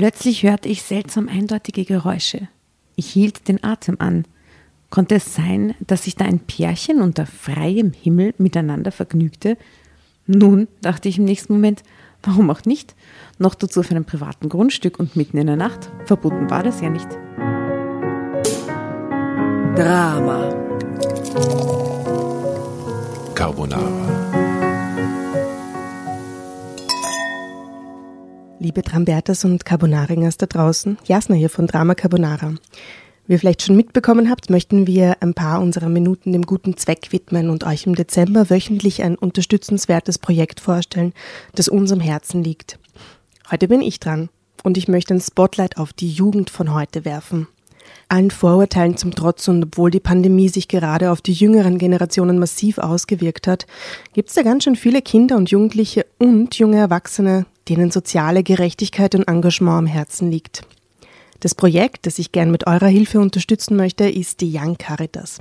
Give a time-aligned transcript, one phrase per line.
[0.00, 2.48] Plötzlich hörte ich seltsam eindeutige Geräusche.
[2.96, 4.24] Ich hielt den Atem an.
[4.88, 9.58] Konnte es sein, dass sich da ein Pärchen unter freiem Himmel miteinander vergnügte?
[10.26, 11.82] Nun, dachte ich im nächsten Moment,
[12.22, 12.94] warum auch nicht?
[13.38, 15.90] Noch dazu auf einem privaten Grundstück und mitten in der Nacht.
[16.06, 17.08] Verboten war das ja nicht.
[19.76, 20.48] Drama.
[23.34, 24.09] Carbonara.
[28.62, 32.56] Liebe Trambertas und Carbonaringers da draußen, Jasna hier von Drama Carbonara.
[33.26, 37.10] Wie ihr vielleicht schon mitbekommen habt, möchten wir ein paar unserer Minuten dem guten Zweck
[37.10, 41.14] widmen und euch im Dezember wöchentlich ein unterstützenswertes Projekt vorstellen,
[41.54, 42.78] das uns am Herzen liegt.
[43.50, 44.28] Heute bin ich dran
[44.62, 47.48] und ich möchte ein Spotlight auf die Jugend von heute werfen.
[48.08, 52.76] Allen Vorurteilen zum Trotz und obwohl die Pandemie sich gerade auf die jüngeren Generationen massiv
[52.76, 53.66] ausgewirkt hat,
[54.12, 59.14] gibt es da ganz schön viele Kinder und Jugendliche und junge Erwachsene, denen soziale Gerechtigkeit
[59.14, 60.66] und Engagement am Herzen liegt.
[61.38, 65.38] Das Projekt, das ich gern mit eurer Hilfe unterstützen möchte, ist die Young Caritas,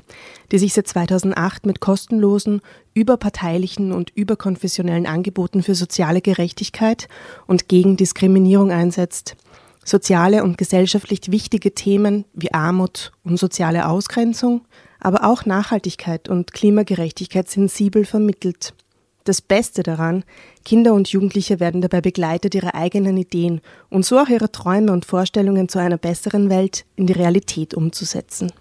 [0.52, 2.62] die sich seit 2008 mit kostenlosen,
[2.94, 7.10] überparteilichen und überkonfessionellen Angeboten für soziale Gerechtigkeit
[7.48, 9.36] und gegen Diskriminierung einsetzt,
[9.84, 14.62] soziale und gesellschaftlich wichtige Themen wie Armut und soziale Ausgrenzung,
[15.02, 18.74] aber auch Nachhaltigkeit und Klimagerechtigkeit sensibel vermittelt–
[19.30, 20.24] das Beste daran,
[20.66, 25.06] Kinder und Jugendliche werden dabei begleitet, ihre eigenen Ideen und so auch ihre Träume und
[25.06, 28.52] Vorstellungen zu einer besseren Welt in die Realität umzusetzen.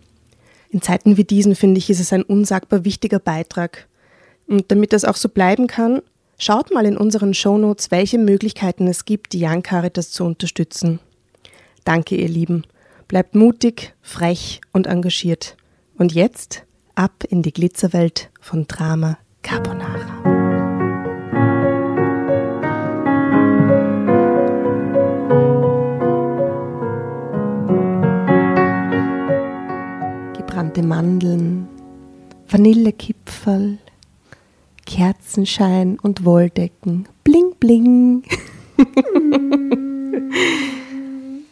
[0.70, 3.89] In Zeiten wie diesen finde ich, ist es ein unsagbar wichtiger Beitrag.
[4.46, 6.02] Und damit das auch so bleiben kann,
[6.39, 11.00] schaut mal in unseren Shownotes, welche Möglichkeiten es gibt, die Young Caritas zu unterstützen.
[11.84, 12.64] Danke, ihr Lieben.
[13.08, 15.56] Bleibt mutig, frech und engagiert.
[15.96, 20.17] Und jetzt ab in die Glitzerwelt von Drama Carbonara.
[30.59, 31.69] Gebrannte Mandeln,
[32.48, 33.79] Vanillekipferl,
[34.86, 37.07] Kerzenschein und Wolldecken.
[37.23, 38.24] Bling, bling.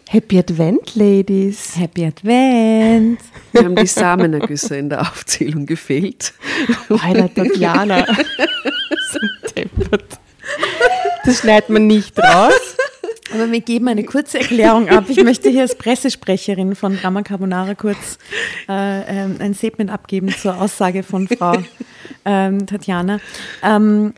[0.08, 1.78] Happy Advent, Ladies.
[1.78, 3.20] Happy Advent.
[3.52, 6.34] Wir haben die Samenergüsse in der Aufzählung gefehlt.
[6.88, 8.04] Alter, Tatjana.
[11.24, 12.76] Das schneidet man nicht raus.
[13.32, 15.04] Aber wir geben eine kurze Erklärung ab.
[15.08, 18.18] Ich möchte hier als Pressesprecherin von Drama Carbonara kurz
[18.68, 21.54] äh, ähm, ein Statement abgeben zur Aussage von Frau
[22.24, 23.18] ähm, Tatjana.
[23.62, 24.14] Ähm,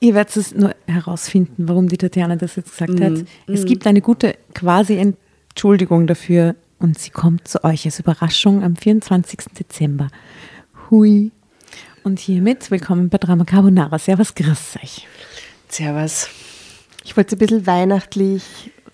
[0.00, 3.12] ihr werdet es nur herausfinden, warum die Tatjana das jetzt gesagt hat.
[3.12, 3.66] Mm, Es mm.
[3.66, 9.38] gibt eine gute quasi Entschuldigung dafür und sie kommt zu euch als Überraschung am 24.
[9.58, 10.08] Dezember.
[10.90, 11.30] Hui.
[12.02, 13.98] Und hiermit willkommen bei Drama Carbonara.
[13.98, 15.08] Servus, grüß euch.
[15.68, 16.28] Servus.
[17.04, 18.42] Ich wollte es ein bisschen weihnachtlich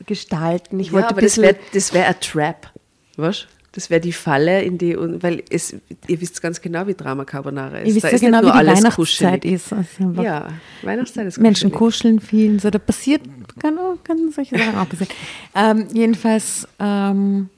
[0.06, 0.80] gestalten.
[0.80, 1.56] Ich Ja, wollte aber ein das bisschen.
[1.92, 2.70] wäre wär ein Trap.
[3.16, 3.46] Was?
[3.72, 5.76] Das wäre die Falle, in die, weil es,
[6.08, 7.88] ihr wisst ganz genau, wie Drama Carbonara ist.
[7.88, 9.44] Ihr wisst da ja ist genau, wie die Weihnachtszeit kuschelig.
[9.44, 9.72] ist.
[9.72, 10.48] Also Ja,
[10.82, 12.18] Weihnachtszeit ist Menschen kuschelig.
[12.18, 13.20] kuscheln viel, so da passiert,
[13.60, 15.12] kann, auch- kann solche Sachen auch passieren.
[15.54, 17.48] Ähm, jedenfalls, ähm,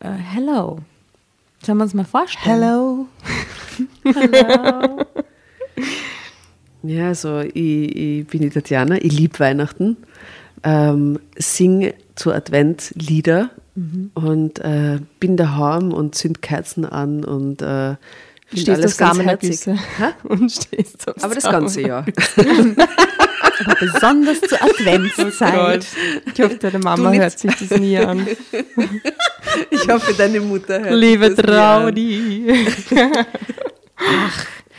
[0.00, 0.80] äh, hello.
[1.64, 2.44] Sollen wir uns mal vorstellen?
[2.62, 3.06] Hello.
[4.04, 5.04] Hello.
[6.82, 9.96] Ja, also ich, ich bin die Tatjana, ich liebe Weihnachten,
[10.62, 14.10] ähm, singe zu Advent Lieder Mhm.
[14.14, 17.94] und äh, bin daheim und zünd Kerzen an und äh,
[18.52, 19.74] Stehst auf Samenergüsse.
[19.74, 20.06] Hä?
[20.28, 22.04] Und stehst auf Aber das ganze Jahr.
[22.36, 25.86] Aber besonders zur Adventszeit.
[26.34, 28.26] Ich hoffe, deine Mama hört sich das nie an.
[29.70, 33.26] Ich hoffe, deine Mutter hört Liebe das nie an.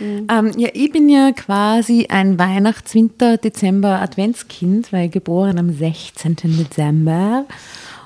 [0.01, 0.25] Traudi.
[0.29, 6.35] Ähm, ja, ich bin ja quasi ein Weihnachts-, Winter-, Dezember-, Adventskind, weil geboren am 16.
[6.35, 7.45] Dezember.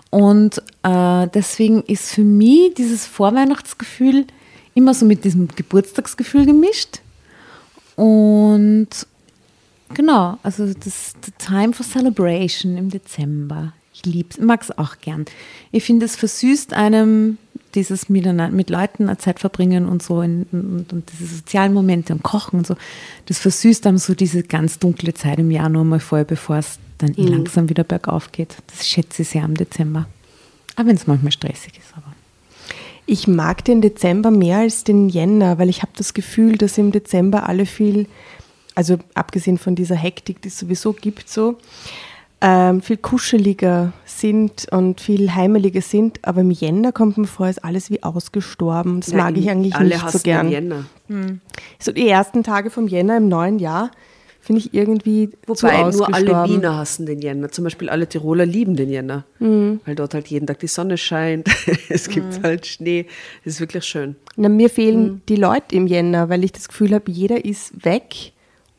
[0.10, 4.26] Und äh, deswegen ist für mich dieses Vorweihnachtsgefühl
[4.74, 7.00] immer so mit diesem Geburtstagsgefühl gemischt.
[7.96, 8.90] Und
[9.94, 13.74] genau, also das the Time for Celebration im Dezember.
[13.94, 15.26] Ich lieb's, mag es auch gern.
[15.72, 17.38] Ich finde, es versüßt einem
[17.76, 22.24] dieses mit Leuten eine Zeit verbringen und so in, und, und diese sozialen Momente und
[22.24, 22.76] Kochen und so.
[23.26, 27.14] Das versüßt einem so diese ganz dunkle Zeit im Januar mal voll, bevor es dann
[27.16, 28.56] eh langsam wieder bergauf geht.
[28.68, 30.08] Das schätze ich sehr im Dezember.
[30.76, 32.14] Auch wenn es manchmal stressig ist, aber.
[33.06, 36.92] Ich mag den Dezember mehr als den Jänner, weil ich habe das Gefühl, dass im
[36.92, 38.08] Dezember alle viel,
[38.74, 41.58] also abgesehen von dieser Hektik, die es sowieso gibt, so
[42.42, 46.20] ähm, viel kuscheliger sind und viel heimeliger sind.
[46.24, 49.00] Aber im Jänner kommt mir vor, ist alles wie ausgestorben.
[49.00, 50.46] Das Ja, mag ich eigentlich alle nicht so hassen gern.
[50.48, 50.86] den Jänner.
[51.80, 53.92] So die ersten Tage vom Jänner im neuen Jahr
[54.42, 56.44] finde ich irgendwie zu Wobei nur alle.
[56.48, 57.50] Wiener hassen den Jänner.
[57.50, 59.26] Zum Beispiel alle Tiroler lieben den Jänner.
[59.40, 59.80] Mhm.
[59.86, 61.48] Weil dort halt jeden Tag die Sonne scheint.
[61.90, 63.08] es gibt halt Schnee.
[63.44, 64.16] Es ist wirklich schön.
[64.36, 65.22] Na, mir fehlen Mhm.
[65.30, 68.34] die Leute im Jänner, weil ich das Gefühl habe, jeder ist weg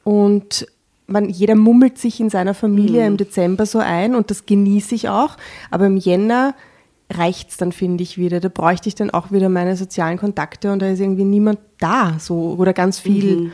[0.05, 0.67] und
[1.07, 3.07] man, jeder mummelt sich in seiner Familie Mhm.
[3.07, 5.37] im Dezember so ein und das genieße ich auch.
[5.71, 6.55] Aber im Jänner
[7.13, 8.41] reicht es dann, finde ich, wieder.
[8.41, 12.17] Da bräuchte ich dann auch wieder meine sozialen Kontakte und da ist irgendwie niemand da
[12.19, 13.37] so oder ganz viel.
[13.37, 13.53] Mhm.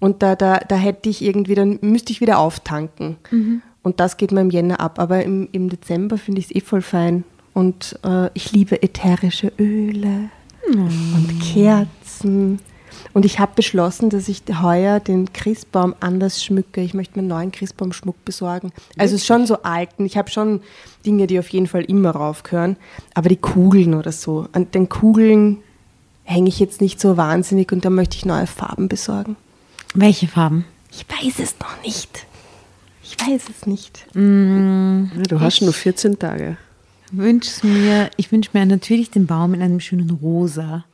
[0.00, 3.16] Und da, da, da hätte ich irgendwie, dann müsste ich wieder auftanken.
[3.30, 3.62] Mhm.
[3.82, 4.98] Und das geht mir im Jänner ab.
[4.98, 7.24] Aber im, im Dezember finde ich es eh voll fein.
[7.54, 10.30] Und äh, ich liebe ätherische Öle
[10.72, 12.60] und Kerzen.
[13.12, 16.80] Und ich habe beschlossen, dass ich heuer den Christbaum anders schmücke.
[16.80, 18.72] Ich möchte mir einen neuen Christbaumschmuck besorgen.
[18.96, 20.06] Also es ist schon so alten.
[20.06, 20.60] Ich habe schon
[21.04, 22.76] Dinge, die auf jeden Fall immer raufgehören.
[23.14, 24.48] Aber die Kugeln oder so.
[24.52, 25.58] An den Kugeln
[26.24, 29.36] hänge ich jetzt nicht so wahnsinnig und da möchte ich neue Farben besorgen.
[29.94, 30.64] Welche Farben?
[30.92, 32.26] Ich weiß es noch nicht.
[33.02, 34.06] Ich weiß es nicht.
[34.14, 36.58] Ja, du hast nur 14 Tage.
[37.10, 40.84] Wünsch mir, ich wünsche mir natürlich den Baum in einem schönen Rosa.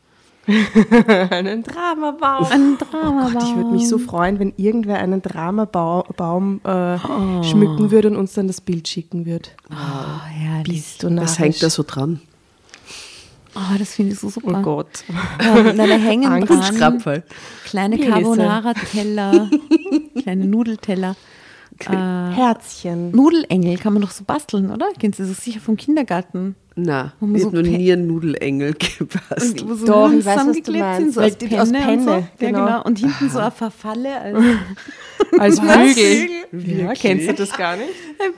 [1.30, 2.46] Einen Dramabaum.
[2.50, 3.32] Ein Oh Dramabaum.
[3.32, 6.98] Gott, ich würde mich so freuen, wenn irgendwer einen Dramabaum äh,
[7.44, 9.48] schmücken würde und uns dann das Bild schicken würde.
[9.70, 10.82] Oh, herrlich.
[10.82, 12.20] Bist du Was hängt da so dran?
[13.56, 14.58] Oh, das finde ich so super.
[14.58, 15.04] Oh Gott.
[15.40, 16.78] Ähm, na, da hängen dran
[17.98, 18.10] kleine.
[18.24, 19.48] Carbonara-Teller,
[20.22, 21.14] kleine Nudelteller.
[21.80, 23.10] Herzchen.
[23.10, 24.86] Nudelengel kann man doch so basteln, oder?
[24.98, 26.54] Kennst du das sicher vom Kindergarten?
[26.76, 29.64] Na, ich so noch Pe- nie einen Nudelengel gebastelt.
[29.68, 31.00] Wo so Doch, ich weiß, was du zusammengeklebt meinst.
[31.00, 31.82] sind, so aus die- Penne, aus und so.
[31.84, 32.64] Penne, Ja, genau.
[32.66, 32.82] genau.
[32.84, 34.20] Und hinten so eine Verfalle.
[34.20, 34.40] Also,
[35.38, 36.28] Als Flügel.
[36.50, 36.78] Wirklich?
[36.78, 37.90] Ja, kennst du das gar nicht?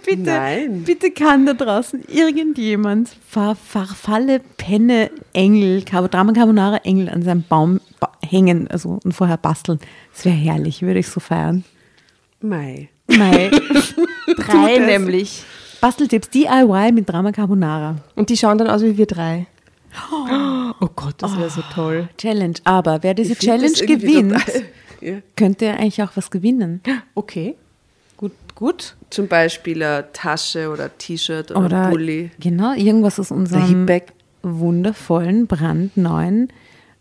[0.05, 0.83] bitte, Nein.
[0.85, 7.81] bitte kann da draußen irgendjemand Ver Verfalle, Penne, Engel, Drama Carbonara Engel an seinem Baum
[8.01, 9.79] ba hängen also, und vorher basteln.
[10.13, 11.65] Das wäre herrlich, würde ich so feiern.
[12.43, 12.91] Mei.
[13.09, 13.51] Nein.
[14.37, 15.45] Drei nämlich.
[15.81, 17.97] Basteltipps DIY mit Drama Carbonara.
[18.15, 19.47] Und die schauen dann aus wie wir drei.
[20.81, 22.09] Oh Gott, das wäre so toll.
[22.19, 22.55] Challenge.
[22.65, 24.35] Aber wer diese Ich Challenge gewinnt,
[25.01, 25.17] Ja.
[25.37, 26.81] könnte eigentlich auch was gewinnen.
[27.15, 27.55] Okay.
[28.17, 28.97] Gut, gut.
[29.11, 32.31] Zum Beispiel eine Tasche oder T-Shirt oder, Oder Pulli.
[32.41, 33.87] genau, irgendwas aus unserem
[34.43, 36.49] wundervollen, brandneuen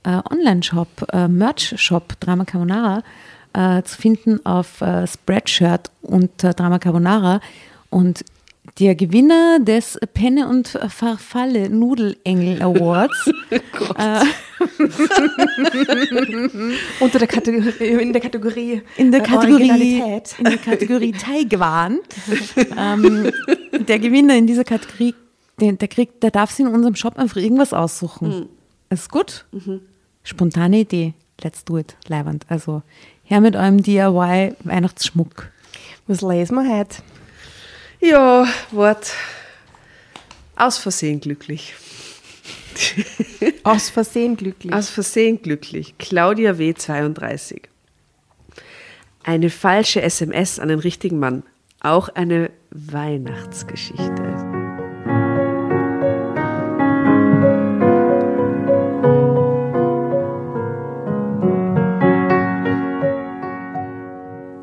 [0.04, 3.02] äh, Online-Shop, äh, Merch-Shop Drama Carbonara
[3.56, 7.40] äh, zu finden auf äh, Spreadshirt unter Drama Carbonara.
[7.90, 8.25] Und
[8.80, 13.30] der Gewinner des Penne und Farfalle Nudelengel Awards
[17.00, 20.02] Unter der Kategorie, in der Kategorie, in der äh, Kategorie,
[20.38, 22.00] in der Kategorie Taiwan.
[22.78, 23.31] ähm,
[23.88, 25.13] der Gewinner in dieser Kategorie,
[25.60, 28.48] der, der kriegt, der darf sich in unserem Shop einfach irgendwas aussuchen.
[28.90, 29.46] Ist gut?
[30.24, 31.13] Spontane Idee.
[31.42, 31.98] Let's do it.
[32.07, 32.46] Leiband.
[32.50, 32.81] Also
[33.25, 35.50] her mit eurem DIY Weihnachtsschmuck.
[36.07, 36.98] Was lesen wir heute?
[38.00, 39.13] Ja, Wort.
[40.56, 41.74] Aus Versehen glücklich.
[43.63, 44.74] Aus Versehen glücklich.
[44.74, 45.95] Aus Versehen glücklich.
[45.98, 47.62] Claudia W32.
[49.24, 51.44] Eine falsche SMS an den richtigen Mann.
[51.81, 54.55] Auch eine Weihnachtsgeschichte.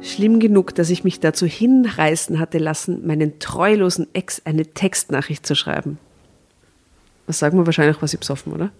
[0.02, 5.54] Schlimm genug, dass ich mich dazu hinreißen hatte lassen, meinen treulosen Ex eine Textnachricht zu
[5.54, 5.98] schreiben.
[7.26, 8.72] Was sagen wir wahrscheinlich, was ich besoffen, oder?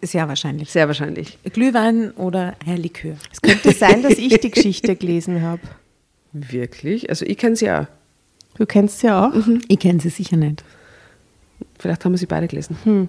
[0.00, 0.70] Ist ja wahrscheinlich.
[0.70, 1.38] Sehr wahrscheinlich.
[1.52, 3.16] Glühwein oder Herr Likör.
[3.30, 5.60] Es könnte sein, dass ich die Geschichte gelesen habe.
[6.32, 7.10] Wirklich?
[7.10, 7.86] Also ich kenne sie auch.
[8.56, 9.32] Du kennst sie ja auch.
[9.68, 10.64] Ich kenne sie sicher nicht.
[11.82, 13.08] Vielleicht haben wir sie beide gelesen.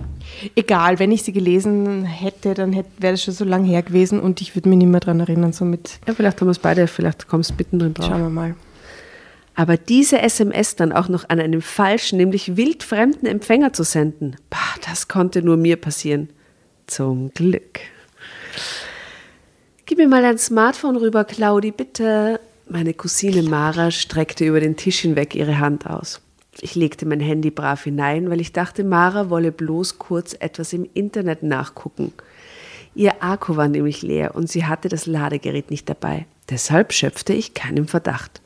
[0.55, 4.19] Egal, wenn ich sie gelesen hätte, dann hätte, wäre das schon so lange her gewesen
[4.19, 5.53] und ich würde mich nicht mehr daran erinnern.
[5.53, 8.07] Somit Ja, vielleicht haben wir es beide, vielleicht kommst du mittendrin drauf.
[8.07, 8.55] schauen wir mal.
[9.53, 14.57] Aber diese SMS dann auch noch an einen falschen, nämlich wildfremden Empfänger zu senden, bah,
[14.89, 16.29] das konnte nur mir passieren.
[16.87, 17.79] Zum Glück.
[19.85, 22.39] Gib mir mal dein Smartphone rüber, Claudi, bitte.
[22.67, 26.21] Meine Cousine Mara streckte über den Tisch hinweg ihre Hand aus.
[26.61, 30.87] Ich legte mein Handy brav hinein, weil ich dachte, Mara wolle bloß kurz etwas im
[30.93, 32.13] Internet nachgucken.
[32.95, 36.25] Ihr Akku war nämlich leer und sie hatte das Ladegerät nicht dabei.
[36.49, 38.41] Deshalb schöpfte ich keinen Verdacht.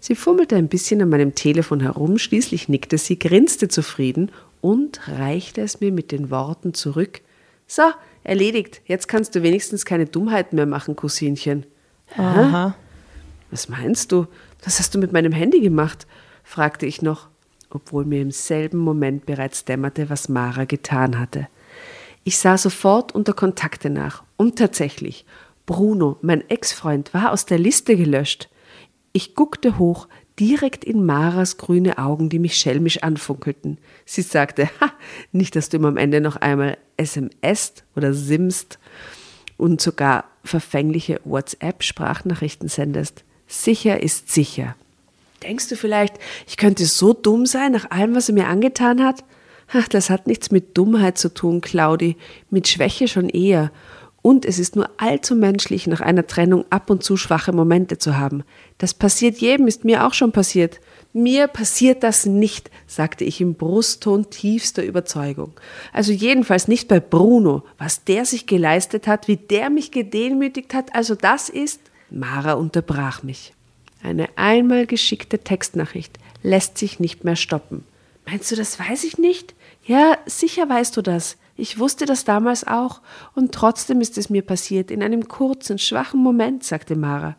[0.00, 5.60] Sie fummelte ein bisschen an meinem Telefon herum, schließlich nickte sie, grinste zufrieden und reichte
[5.60, 7.20] es mir mit den Worten zurück.
[7.68, 7.82] So,
[8.24, 8.80] erledigt.
[8.86, 11.66] Jetzt kannst du wenigstens keine Dummheiten mehr machen, Cousinchen.
[12.16, 12.74] Aha.
[13.52, 14.26] Was meinst du?
[14.64, 16.06] Was hast du mit meinem Handy gemacht?
[16.42, 17.28] fragte ich noch,
[17.74, 21.48] obwohl mir im selben Moment bereits dämmerte, was Mara getan hatte.
[22.24, 25.26] Ich sah sofort unter Kontakte nach und tatsächlich,
[25.66, 28.48] Bruno, mein Ex-Freund, war aus der Liste gelöscht.
[29.12, 33.78] Ich guckte hoch, direkt in Maras grüne Augen, die mich schelmisch anfunkelten.
[34.04, 34.92] Sie sagte, ha,
[35.32, 38.78] nicht, dass du ihm am Ende noch einmal SMSt oder simst
[39.56, 43.24] und sogar verfängliche WhatsApp-Sprachnachrichten sendest.
[43.46, 44.74] Sicher ist sicher.
[45.42, 46.14] Denkst du vielleicht,
[46.46, 49.24] ich könnte so dumm sein nach allem, was er mir angetan hat?
[49.72, 52.16] Ach, das hat nichts mit Dummheit zu tun, Claudi,
[52.50, 53.72] mit Schwäche schon eher.
[54.22, 58.16] Und es ist nur allzu menschlich, nach einer Trennung ab und zu schwache Momente zu
[58.16, 58.44] haben.
[58.78, 60.78] Das passiert jedem, ist mir auch schon passiert.
[61.12, 65.54] Mir passiert das nicht, sagte ich im Brustton tiefster Überzeugung.
[65.92, 67.64] Also jedenfalls nicht bei Bruno.
[67.78, 71.80] Was der sich geleistet hat, wie der mich gedemütigt hat, also das ist.
[72.08, 73.52] Mara unterbrach mich.
[74.02, 77.84] Eine einmal geschickte Textnachricht lässt sich nicht mehr stoppen.
[78.26, 79.54] Meinst du, das weiß ich nicht?
[79.84, 81.36] Ja, sicher weißt du das.
[81.56, 83.00] Ich wusste das damals auch,
[83.34, 87.36] und trotzdem ist es mir passiert, in einem kurzen, schwachen Moment, sagte Mara.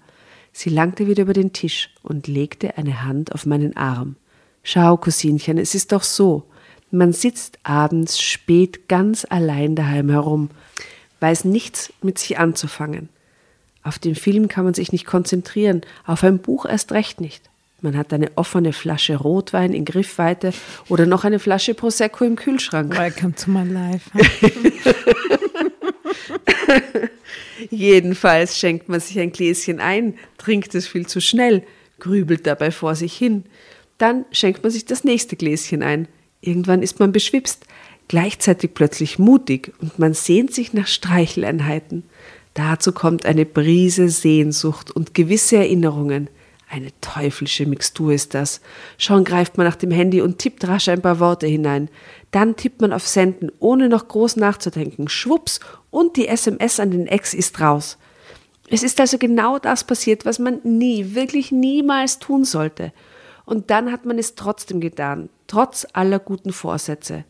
[0.51, 4.15] Sie langte wieder über den Tisch und legte eine Hand auf meinen Arm.
[4.61, 6.43] Schau, Cousinchen, es ist doch so.
[6.91, 10.51] Man sitzt abends spät ganz allein daheim herum,
[11.21, 13.09] weiß nichts mit sich anzufangen.
[13.83, 17.43] Auf den Film kann man sich nicht konzentrieren, auf ein Buch erst recht nicht.
[17.81, 20.53] Man hat eine offene Flasche Rotwein in Griffweite
[20.87, 22.97] oder noch eine Flasche Prosecco im Kühlschrank.
[22.97, 24.09] Welcome to my life.
[27.69, 31.63] Jedenfalls schenkt man sich ein Gläschen ein, trinkt es viel zu schnell,
[31.99, 33.43] grübelt dabei vor sich hin.
[33.97, 36.07] Dann schenkt man sich das nächste Gläschen ein.
[36.39, 37.65] Irgendwann ist man beschwipst,
[38.07, 42.03] gleichzeitig plötzlich mutig und man sehnt sich nach Streicheleinheiten.
[42.53, 46.29] Dazu kommt eine Brise Sehnsucht und gewisse Erinnerungen.
[46.69, 48.61] Eine teuflische Mixtur ist das.
[48.97, 51.89] Schon greift man nach dem Handy und tippt rasch ein paar Worte hinein.
[52.31, 55.07] Dann tippt man auf Senden, ohne noch groß nachzudenken.
[55.07, 55.59] Schwupps,
[55.91, 57.97] und die SMS an den Ex ist raus.
[58.69, 62.91] Es ist also genau das passiert, was man nie, wirklich niemals tun sollte.
[63.45, 67.25] Und dann hat man es trotzdem getan, trotz aller guten Vorsätze.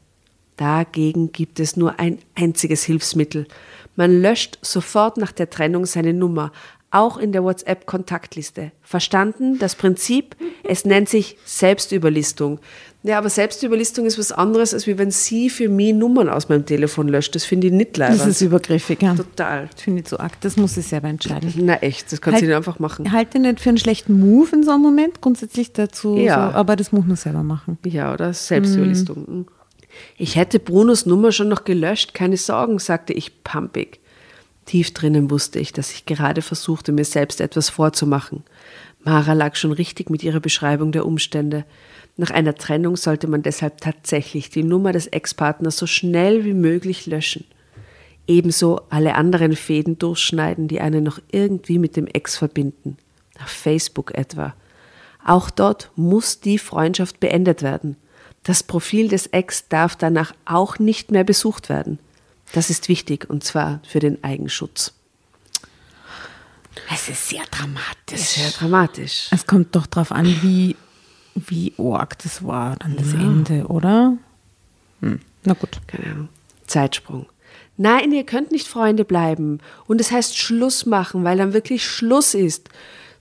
[0.58, 3.48] Dagegen gibt es nur ein einziges Hilfsmittel.
[3.96, 6.52] Man löscht sofort nach der Trennung seine Nummer,
[6.92, 8.72] auch in der WhatsApp-Kontaktliste.
[8.84, 9.58] Verstanden?
[9.58, 10.36] Das Prinzip?
[10.64, 12.60] Es nennt sich Selbstüberlistung.
[13.02, 17.08] Ja, aber Selbstüberlistung ist was anderes, als wenn sie für mich Nummern aus meinem Telefon
[17.10, 17.36] löscht.
[17.36, 18.16] Das finde ich nicht leider.
[18.16, 19.14] Das ist übergriffig, ja.
[19.16, 19.68] Total.
[19.72, 20.40] Das finde ich zu arg.
[20.42, 21.52] Das muss sie selber entscheiden.
[21.58, 23.12] Na echt, das kann Halt- sie nicht einfach machen.
[23.12, 26.16] Halte nicht für einen schlechten Move in so einem Moment, grundsätzlich dazu.
[26.16, 26.52] Ja.
[26.52, 27.78] So, aber das muss man selber machen.
[27.86, 29.26] Ja, oder Selbstüberlistung.
[29.28, 29.46] Mhm.
[30.18, 34.00] Ich hätte Brunos Nummer schon noch gelöscht, keine Sorgen, sagte ich pampig.
[34.66, 38.44] Tief drinnen wusste ich, dass ich gerade versuchte, mir selbst etwas vorzumachen.
[39.04, 41.66] Mara lag schon richtig mit ihrer Beschreibung der Umstände.
[42.16, 47.06] Nach einer Trennung sollte man deshalb tatsächlich die Nummer des Ex-Partners so schnell wie möglich
[47.06, 47.46] löschen.
[48.28, 52.98] Ebenso alle anderen Fäden durchschneiden, die einen noch irgendwie mit dem Ex verbinden.
[53.42, 54.54] Auf Facebook etwa.
[55.26, 57.98] Auch dort muss die Freundschaft beendet werden.
[58.44, 62.00] Das Profil des Ex darf danach auch nicht mehr besucht werden.
[62.52, 64.94] Das ist wichtig und zwar für den Eigenschutz.
[66.94, 68.20] Es ist sehr dramatisch.
[68.20, 69.28] Sehr dramatisch.
[69.32, 70.76] Es kommt doch darauf an, wie,
[71.36, 74.18] wie arg das war, dann das Ende, oder?
[75.02, 75.20] Hm.
[75.44, 75.80] Na gut.
[75.88, 76.30] Keine Ahnung.
[76.68, 77.28] Zeitsprung.
[77.78, 79.60] Nein, ihr könnt nicht Freunde bleiben.
[79.88, 82.70] Und es heißt Schluss machen, weil dann wirklich Schluss ist.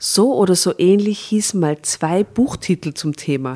[0.04, 3.54] So oder so ähnlich hießen mal zwei Buchtitel zum Thema.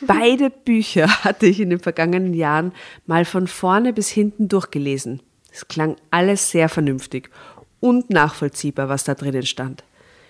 [0.00, 2.72] Beide Bücher hatte ich in den vergangenen Jahren
[3.06, 5.22] mal von vorne bis hinten durchgelesen.
[5.52, 7.30] Es klang alles sehr vernünftig
[7.78, 9.84] und nachvollziehbar, was da drinnen stand.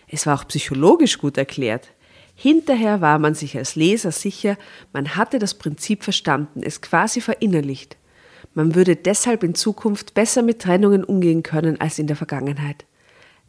[0.08, 1.88] Es war auch psychologisch gut erklärt.
[2.34, 4.58] Hinterher war man sich als Leser sicher,
[4.92, 7.96] man hatte das Prinzip verstanden, es quasi verinnerlicht.
[8.52, 12.84] Man würde deshalb in Zukunft besser mit Trennungen umgehen können als in der Vergangenheit.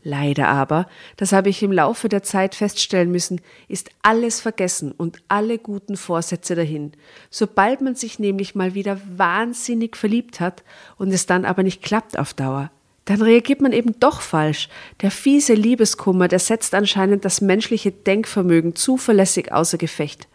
[0.08, 0.88] Leider aber,
[1.18, 5.98] das habe ich im Laufe der Zeit feststellen müssen, ist alles vergessen und alle guten
[5.98, 6.94] Vorsätze dahin.
[7.30, 10.64] Sobald man sich nämlich mal wieder wahnsinnig verliebt hat
[10.96, 12.72] und es dann aber nicht klappt auf Dauer,
[13.04, 14.70] dann reagiert man eben doch falsch.
[15.02, 20.30] Der fiese Liebeskummer, der setzt anscheinend das menschliche Denkvermögen zuverlässig außer Gefecht.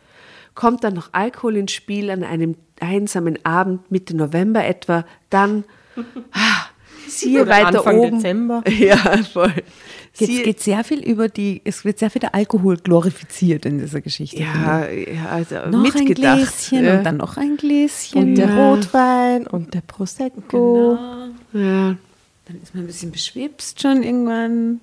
[0.54, 5.64] Kommt dann noch Alkohol ins Spiel an einem einsamen Abend Mitte November etwa, dann
[6.32, 6.66] ah,
[7.08, 8.16] siehe Oder weiter Anfang oben.
[8.16, 8.62] Dezember.
[8.78, 8.96] Ja,
[9.32, 9.52] voll.
[10.18, 13.78] Jetzt Siehe- geht sehr viel über die, es wird sehr viel der Alkohol glorifiziert in
[13.78, 14.42] dieser Geschichte.
[14.42, 16.36] ja, ja, also noch ein mitgedacht.
[16.38, 16.98] Gläschen ja.
[16.98, 18.22] und dann noch ein Gläschen.
[18.22, 18.68] Und der Ja.
[18.70, 20.98] Rotwein und der Prosecco.
[20.98, 21.28] Genau.
[21.54, 21.96] ja.
[22.46, 24.80] Dann ist man ein bisschen beschwipst schon irgendwann.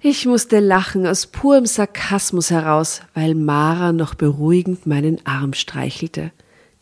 [0.00, 6.30] Ich musste lachen aus purem Sarkasmus heraus, weil Mara noch beruhigend meinen Arm streichelte.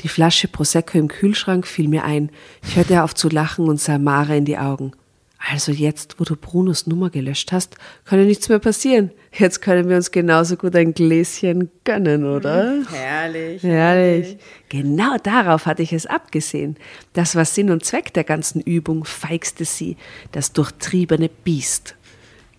[0.02, 2.30] Die Flasche Prosecco im Kühlschrank fiel mir ein.
[2.66, 4.92] Ich hörte auf zu lachen und sah Mara in die Augen.
[5.38, 9.10] Also jetzt, wo du Brunos Nummer gelöscht hast, kann ja nichts mehr passieren.
[9.32, 12.82] Jetzt können wir uns genauso gut ein Gläschen gönnen, oder?
[12.90, 13.62] Herrlich.
[13.62, 14.38] Herrlich.
[14.68, 16.76] Genau darauf hatte ich es abgesehen.
[17.12, 19.96] Das war Sinn und Zweck der ganzen Übung, feixte sie,
[20.32, 21.94] das durchtriebene Biest.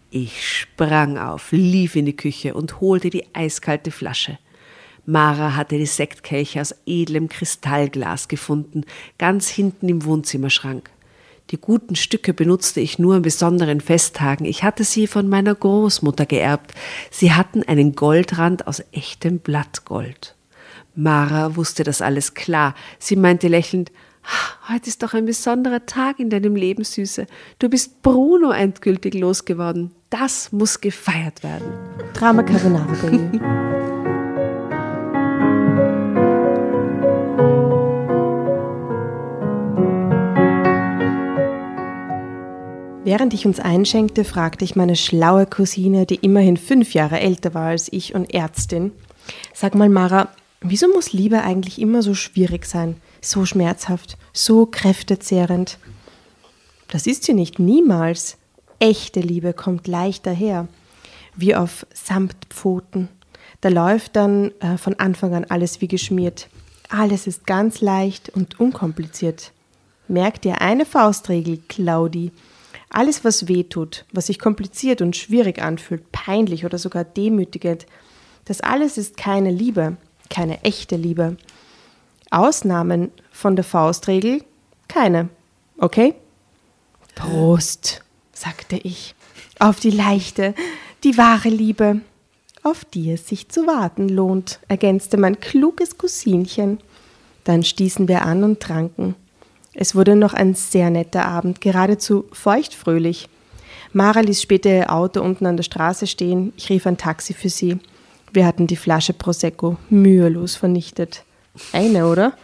[0.10, 4.38] Ich sprang auf, lief in die Küche und holte die eiskalte Flasche.
[5.10, 8.84] Mara hatte die Sektkelche aus edlem Kristallglas gefunden,
[9.18, 10.90] ganz hinten im Wohnzimmerschrank.
[11.50, 14.44] Die guten Stücke benutzte ich nur an besonderen Festtagen.
[14.44, 16.74] Ich hatte sie von meiner Großmutter geerbt.
[17.10, 20.36] Sie hatten einen Goldrand aus echtem Blattgold.
[20.94, 22.76] Mara wusste das alles klar.
[23.00, 27.28] Sie meinte lächelnd, "Ah, Heute ist doch ein besonderer Tag in deinem Leben, Süße.
[27.60, 29.92] Du bist Bruno endgültig losgeworden.
[30.10, 31.72] Das muss gefeiert werden.
[32.14, 33.40] Drama Carbonara Baby.
[43.08, 47.68] Während ich uns einschenkte, fragte ich meine schlaue Cousine, die immerhin fünf Jahre älter war
[47.68, 48.92] als ich und Ärztin,
[49.54, 50.28] sag mal Mara,
[50.60, 55.78] wieso muss Liebe eigentlich immer so schwierig sein, so schmerzhaft, so kräftezehrend?
[56.90, 58.36] Das ist sie nicht, niemals.
[58.80, 60.68] Echte Liebe kommt leicht daher,
[61.34, 63.08] wie auf Samtpfoten.
[63.62, 66.50] Da läuft dann äh, von Anfang an alles wie geschmiert.
[66.90, 69.54] Alles ist ganz leicht und unkompliziert.
[70.10, 72.34] Merk dir eine Faustregel, Claudi.
[72.90, 77.86] Alles, was weh tut, was sich kompliziert und schwierig anfühlt, peinlich oder sogar demütigend,
[78.46, 79.98] das alles ist keine Liebe,
[80.30, 81.36] keine echte Liebe.
[82.32, 84.44] Ausnahmen von der Faustregel?
[84.88, 85.30] Keine.
[85.78, 86.16] Okay?
[87.16, 89.16] Prost, sagte ich,
[89.60, 90.54] auf die leichte,
[91.04, 92.02] die wahre Liebe,
[92.64, 96.80] auf die es sich zu warten lohnt, ergänzte mein kluges Cousinchen.
[97.44, 99.16] Dann stießen wir an und tranken.
[99.80, 103.30] Es wurde noch ein sehr netter Abend, geradezu feuchtfröhlich.
[103.94, 106.52] Mara ließ später ihr Auto unten an der Straße stehen.
[106.58, 107.78] Ich rief ein Taxi für sie.
[108.34, 111.24] Wir hatten die Flasche Prosecco mühelos vernichtet.
[111.74, 112.34] Eine, oder?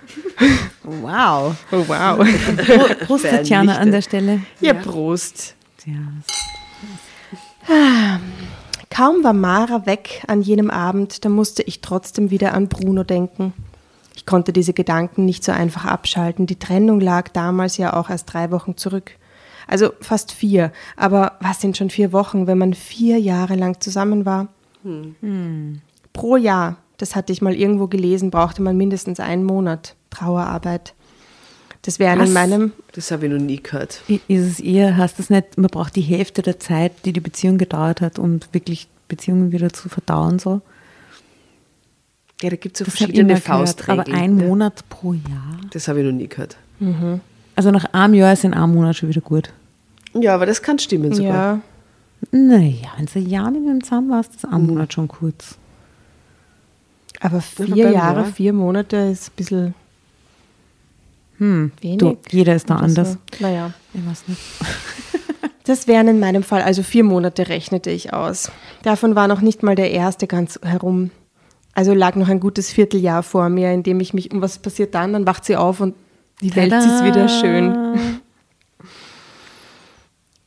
[0.84, 1.56] Wow.
[1.72, 2.18] Oh, wow.
[2.18, 4.42] Pro- Prost, Tatjana, an der Stelle.
[4.60, 5.56] Ja, Prost.
[5.86, 5.94] Ja.
[8.90, 13.54] Kaum war Mara weg an jenem Abend, da musste ich trotzdem wieder an Bruno denken.
[14.16, 16.46] Ich konnte diese Gedanken nicht so einfach abschalten.
[16.46, 19.12] Die Trennung lag damals ja auch erst drei Wochen zurück.
[19.68, 20.72] Also fast vier.
[20.96, 24.50] Aber was sind schon vier Wochen, wenn man vier Jahre lang zusammen war?
[26.12, 30.94] Pro Jahr, das hatte ich mal irgendwo gelesen, brauchte man mindestens einen Monat Trauerarbeit.
[31.84, 34.02] Das wären in meinem Das habe ich noch nie gehört.
[34.08, 37.58] Ist es eher, heißt das nicht, man braucht die Hälfte der Zeit, die die Beziehung
[37.58, 40.62] gedauert hat, um wirklich Beziehungen wieder zu verdauen, so?
[42.44, 44.00] Ja, da gibt es so Das verschiedene gehört, Faustregeln.
[44.02, 45.58] Aber ein Monat pro Jahr?
[45.72, 46.58] Das habe ich noch nie gehört.
[47.56, 49.52] Also nach einem Jahr ist in einem Monat schon wieder gut.
[50.14, 51.56] Ja, aber das kann stimmen sogar.
[51.56, 55.58] ja, Naja, wenn du ein Jahr mit ihm zusammen warst, ist ein Monat schon kurz.
[57.22, 58.26] aber vier Jahre, Jahr.
[58.26, 59.74] vier Monate ist ein bisschen
[61.38, 61.98] Hm, wenig.
[61.98, 63.14] du, jeder ist da oder anders.
[63.14, 63.18] So.
[63.40, 63.72] Naja.
[63.94, 64.42] Ich weiß nicht.
[65.66, 68.52] Das wären in meinem Fall also vier Monate, rechnete ich aus.
[68.82, 71.10] Davon war noch nicht mal der erste ganz herum.
[71.74, 74.94] Also lag noch ein gutes Vierteljahr vor mir, in dem ich mich, und was passiert
[74.94, 75.14] dann?
[75.14, 75.96] Dann wacht sie auf und
[76.42, 76.86] die Welt Tada!
[76.86, 78.20] ist wieder schön.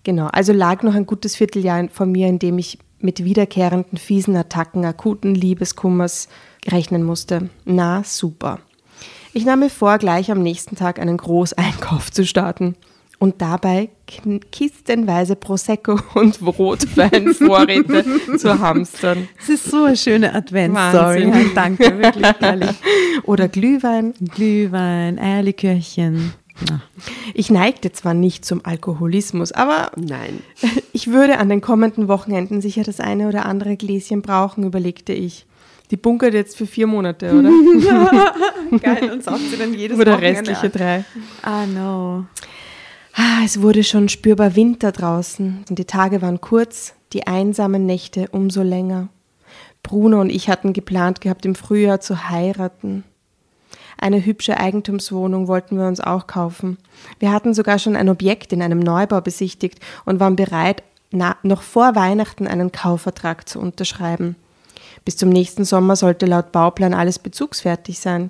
[0.04, 4.36] Genau, also lag noch ein gutes Vierteljahr vor mir, in dem ich mit wiederkehrenden fiesen
[4.36, 6.28] Attacken akuten Liebeskummers
[6.68, 7.50] rechnen musste.
[7.64, 8.60] Na, super.
[9.32, 12.76] Ich nahm mir vor, gleich am nächsten Tag einen Großeinkauf zu starten
[13.18, 13.90] und dabei
[14.52, 18.04] kistenweise Prosecco und Rotweinvorräte
[18.36, 19.28] zu hamstern.
[19.40, 21.32] Es ist so eine schöne Adventsstory.
[21.54, 22.76] Danke, wirklich ehrlich.
[23.24, 24.14] Oder Glühwein.
[24.34, 26.34] Glühwein, Eierlikörchen.
[27.34, 30.40] Ich neigte zwar nicht zum Alkoholismus, aber Nein.
[30.92, 35.46] ich würde an den kommenden Wochenenden sicher das eine oder andere Gläschen brauchen, überlegte ich.
[35.90, 37.50] Die bunkert jetzt für vier Monate, oder?
[38.80, 41.04] geil, und saugt sie dann jedes oder restliche drei.
[41.42, 42.26] Ah, no.
[43.18, 48.28] Ah, es wurde schon spürbar Winter draußen und die Tage waren kurz, die einsamen Nächte
[48.30, 49.08] umso länger.
[49.82, 53.04] Bruno und ich hatten geplant gehabt, im Frühjahr zu heiraten.
[53.96, 56.76] Eine hübsche Eigentumswohnung wollten wir uns auch kaufen.
[57.18, 61.94] Wir hatten sogar schon ein Objekt in einem Neubau besichtigt und waren bereit, noch vor
[61.94, 64.36] Weihnachten einen Kaufvertrag zu unterschreiben.
[65.06, 68.28] Bis zum nächsten Sommer sollte laut Bauplan alles bezugsfertig sein.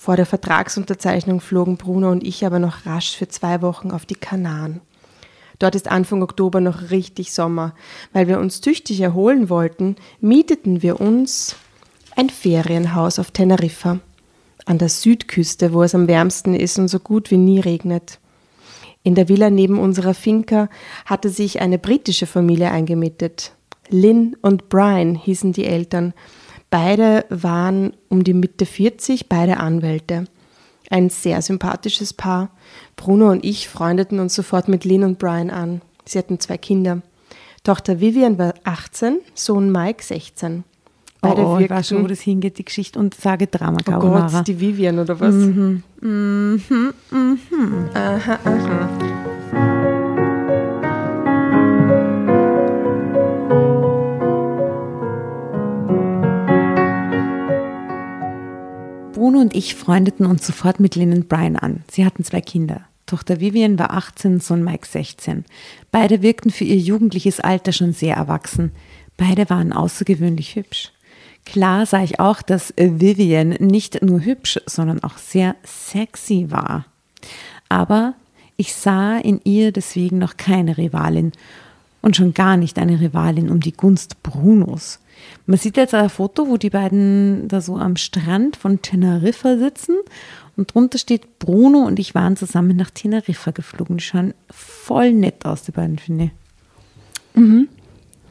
[0.00, 4.14] Vor der Vertragsunterzeichnung flogen Bruno und ich aber noch rasch für zwei Wochen auf die
[4.14, 4.80] Kanaren.
[5.58, 7.74] Dort ist Anfang Oktober noch richtig Sommer.
[8.14, 11.54] Weil wir uns tüchtig erholen wollten, mieteten wir uns
[12.16, 14.00] ein Ferienhaus auf Teneriffa,
[14.64, 18.20] an der Südküste, wo es am wärmsten ist und so gut wie nie regnet.
[19.02, 20.70] In der Villa neben unserer Finca
[21.04, 23.52] hatte sich eine britische Familie eingemietet.
[23.90, 26.14] Lynn und Brian hießen die Eltern.
[26.70, 30.26] Beide waren um die Mitte 40, beide Anwälte.
[30.88, 32.50] Ein sehr sympathisches Paar.
[32.96, 35.82] Bruno und ich freundeten uns sofort mit Lynn und Brian an.
[36.04, 37.02] Sie hatten zwei Kinder.
[37.64, 40.64] Tochter Vivian war 18, Sohn Mike 16.
[41.20, 44.26] Beide oh, oh, ich weiß schon, wo das hingeht, die Geschichte, und sage Drama Carbonara.
[44.26, 45.34] Oh Gott, die Vivian oder was?
[45.34, 45.82] Mhm.
[46.00, 46.94] Mhm.
[47.10, 47.90] Mhm.
[47.92, 49.29] Aha, aha.
[59.20, 61.84] Bruno und ich freundeten uns sofort mit Lynn und Brian an.
[61.90, 62.86] Sie hatten zwei Kinder.
[63.04, 65.44] Tochter Vivian war 18, Sohn Mike 16.
[65.92, 68.72] Beide wirkten für ihr jugendliches Alter schon sehr erwachsen.
[69.18, 70.92] Beide waren außergewöhnlich hübsch.
[71.44, 76.86] Klar sah ich auch, dass Vivian nicht nur hübsch, sondern auch sehr sexy war.
[77.68, 78.14] Aber
[78.56, 81.32] ich sah in ihr deswegen noch keine Rivalin
[82.02, 85.00] und schon gar nicht eine Rivalin um die Gunst Brunos.
[85.46, 89.96] Man sieht jetzt ein Foto, wo die beiden da so am Strand von Teneriffa sitzen
[90.56, 93.98] und drunter steht Bruno und ich waren zusammen nach Teneriffa geflogen.
[93.98, 97.40] Die schauen voll nett aus, die beiden, finde ich.
[97.40, 97.68] Mhm.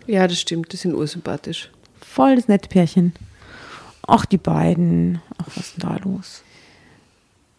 [0.08, 1.70] Ja, das stimmt, die sind ursympathisch
[2.10, 3.14] voll das nette Pärchen.
[4.06, 5.22] Ach, die beiden.
[5.38, 6.44] Ach, was ist denn da los?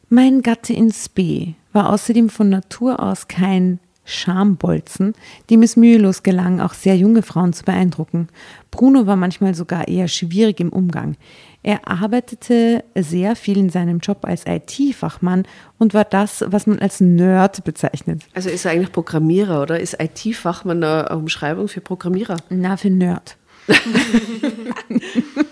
[0.08, 5.14] Mein Gatte ins B war außerdem von Natur aus kein Schambolzen,
[5.50, 8.28] dem es mühelos gelang, auch sehr junge Frauen zu beeindrucken.
[8.70, 11.16] Bruno war manchmal sogar eher schwierig im Umgang.
[11.62, 15.44] Er arbeitete sehr viel in seinem Job als IT-Fachmann
[15.78, 18.22] und war das, was man als Nerd bezeichnet.
[18.34, 22.38] Also ist er eigentlich Programmierer oder ist IT-Fachmann eine Umschreibung für Programmierer?
[22.48, 23.36] Na, für Nerd.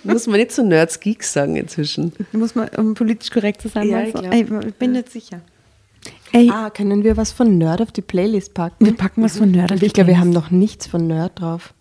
[0.02, 2.12] Muss man nicht so Nerds Geeks sagen inzwischen.
[2.32, 3.88] Muss man, um politisch korrekt zu sein.
[3.88, 5.42] Ja, ich, ich bin nicht sicher.
[6.38, 8.84] Ey, ah, können wir was von Nerd auf die Playlist packen?
[8.84, 11.40] Wir packen was von Nerd auf die Ich glaube, wir haben noch nichts von Nerd
[11.40, 11.74] drauf.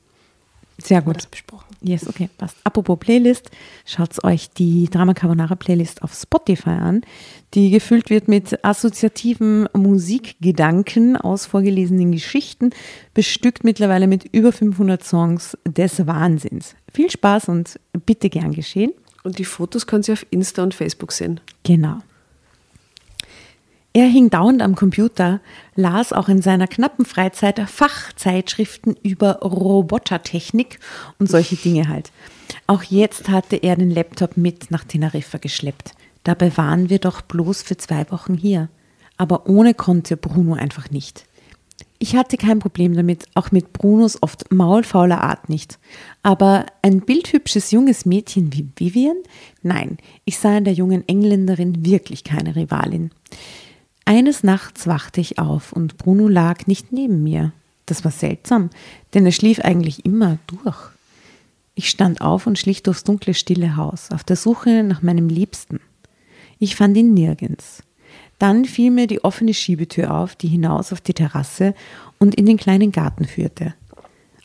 [0.80, 1.18] Sehr gut.
[1.18, 1.76] Das besprochen.
[1.82, 2.58] Yes, okay, passt.
[2.64, 3.52] Apropos Playlist,
[3.86, 7.02] schaut euch die Drama Carbonara Playlist auf Spotify an,
[7.54, 12.72] die gefüllt wird mit assoziativen Musikgedanken aus vorgelesenen Geschichten,
[13.14, 16.76] bestückt mittlerweile mit über 500 Songs des Wahnsinns.
[16.92, 18.92] Viel Spaß und bitte gern geschehen.
[19.24, 21.40] Und die Fotos können Sie auf Insta und Facebook sehen.
[21.64, 21.98] Genau.
[23.98, 25.40] Er hing dauernd am Computer,
[25.74, 30.78] las auch in seiner knappen Freizeit Fachzeitschriften über Robotertechnik
[31.18, 32.12] und solche Dinge halt.
[32.68, 35.94] Auch jetzt hatte er den Laptop mit nach Teneriffa geschleppt.
[36.24, 38.70] Dabei waren wir doch bloß für zwei Wochen hier.
[39.18, 41.26] Aber ohne konnte Bruno einfach nicht.
[41.98, 45.80] Ich hatte kein Problem damit, auch mit Brunos oft maulfauler Art nicht.
[46.22, 49.18] Aber ein bildhübsches junges Mädchen wie Vivian?
[49.64, 53.10] Nein, ich sah in der jungen Engländerin wirklich keine Rivalin.
[54.08, 57.52] Eines Nachts wachte ich auf und Bruno lag nicht neben mir.
[57.86, 58.70] Das war seltsam,
[59.14, 60.78] denn er schlief eigentlich immer durch.
[61.76, 65.82] Ich stand auf und schlich durchs dunkle, stille Haus, auf der Suche nach meinem Liebsten.
[66.58, 67.84] Ich fand ihn nirgends.
[68.40, 71.76] Dann fiel mir die offene Schiebetür auf, die hinaus auf die Terrasse
[72.18, 73.74] und in den kleinen Garten führte.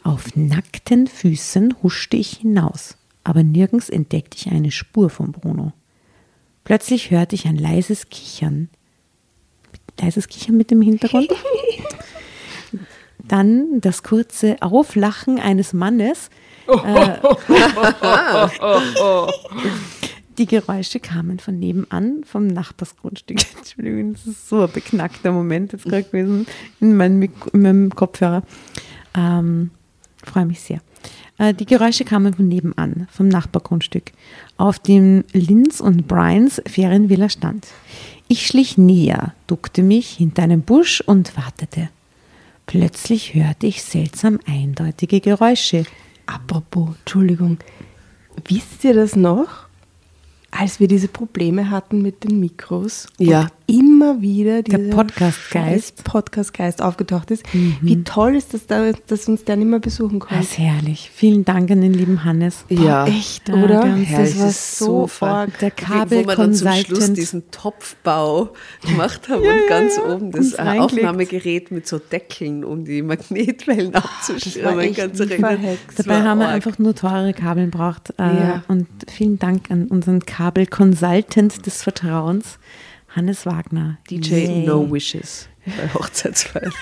[0.03, 5.72] Auf nackten Füßen huschte ich hinaus, aber nirgends entdeckte ich eine Spur von Bruno.
[6.64, 8.68] Plötzlich hörte ich ein leises Kichern
[10.00, 11.33] leises Kichern mit dem Hintergrund.
[13.18, 16.28] Dann das kurze Auflachen eines Mannes.
[16.66, 17.18] Äh,
[20.38, 23.38] die Geräusche kamen von nebenan, vom Nachbarsgrundstück.
[23.57, 26.46] Entschuldigung, das ist so ein beknackter Moment jetzt gerade gewesen
[26.81, 28.42] in meinem, in meinem Kopfhörer.
[29.14, 29.70] Ähm,
[30.24, 30.81] Freue mich sehr.
[31.38, 34.12] Äh, die Geräusche kamen von nebenan, vom Nachbargrundstück,
[34.57, 37.66] auf dem Linz und Brians Ferienvilla stand.
[38.33, 41.90] Ich schlich näher, duckte mich hinter einem Busch und wartete.
[42.64, 45.85] Plötzlich hörte ich seltsam eindeutige Geräusche.
[46.25, 47.59] Apropos, Entschuldigung,
[48.49, 49.68] wisst ihr das noch?
[50.53, 53.49] als wir diese Probleme hatten mit den Mikros ja.
[53.66, 57.42] Immer wieder dieser Podcast-Geist Podcast aufgetaucht ist.
[57.55, 57.79] Mhm.
[57.81, 60.37] Wie toll ist das, da, dass uns der nicht mehr besuchen konnte.
[60.37, 61.11] Das ist herrlich.
[61.12, 62.64] Vielen Dank an den lieben Hannes.
[62.68, 63.07] Boah, ja.
[63.07, 63.87] Echt, oder?
[63.87, 65.59] Ja, das war so arg.
[65.59, 68.51] Der Kabel Wo wir dann zum Schluss diesen Topfbau
[68.87, 73.94] gemacht haben ja, und ganz ja, oben das Aufnahmegerät mit so Deckeln, um die Magnetwellen
[73.94, 74.94] abzuschirmen.
[75.96, 78.14] Dabei haben wir einfach nur teure Kabel gebraucht.
[78.18, 80.53] Äh, und vielen Dank an unseren Kabel.
[80.53, 82.59] Kabel-Consultant des Vertrauens,
[83.14, 83.98] Hannes Wagner.
[84.11, 84.66] DJ Yay.
[84.66, 86.72] No Wishes bei Hochzeitsfeiern.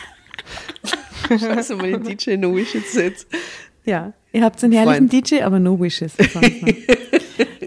[1.29, 3.29] Scheiße, mal den DJ No Wishes jetzt.
[3.85, 5.31] Ja, ihr habt einen herrlichen Freund.
[5.31, 6.19] DJ, aber No Wishes.
[6.19, 6.27] äh,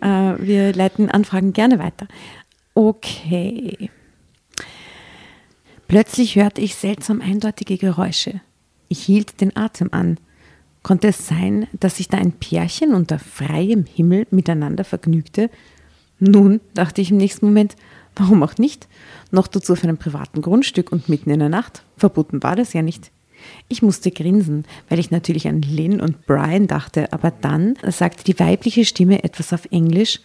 [0.02, 2.08] wir leiten Anfragen gerne weiter.
[2.74, 3.90] Okay.
[5.88, 8.42] Plötzlich hörte ich seltsam eindeutige Geräusche.
[8.88, 10.18] Ich hielt den Atem an.
[10.82, 15.50] Konnte es sein, dass sich da ein Pärchen unter freiem Himmel miteinander vergnügte?
[16.20, 17.76] Nun, dachte ich im nächsten Moment,
[18.16, 18.88] warum auch nicht?
[19.32, 21.84] Noch dazu auf einem privaten Grundstück und mitten in der Nacht.
[21.98, 23.12] Verboten war das ja nicht.
[23.68, 28.40] Ich musste grinsen, weil ich natürlich an Lynn und Brian dachte, aber dann sagte die
[28.40, 30.22] weibliche Stimme etwas auf Englisch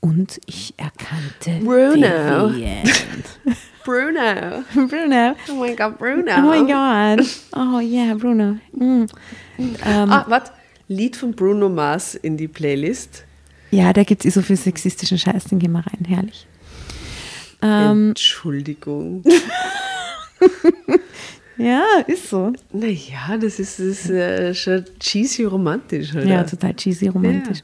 [0.00, 2.50] und ich erkannte Bruno.
[2.52, 2.84] Vivian.
[3.84, 4.64] Bruno.
[4.74, 5.34] Bruno.
[5.48, 6.32] Oh mein Gott, Bruno.
[6.36, 7.26] Oh my God.
[7.54, 8.58] Oh yeah, Bruno.
[8.72, 9.06] Mm.
[9.82, 10.52] Ah, warte.
[10.88, 13.24] Lied von Bruno Mars in die Playlist.
[13.70, 16.46] Ja, da gibt es so viel sexistischen Scheiß, den gehen wir rein, herrlich.
[17.66, 19.24] Ähm, Entschuldigung.
[21.56, 22.52] ja, ist so.
[22.72, 26.24] Naja, das ist, das ist äh, schon cheesy romantisch, oder?
[26.24, 27.62] Ja, total cheesy, romantisch.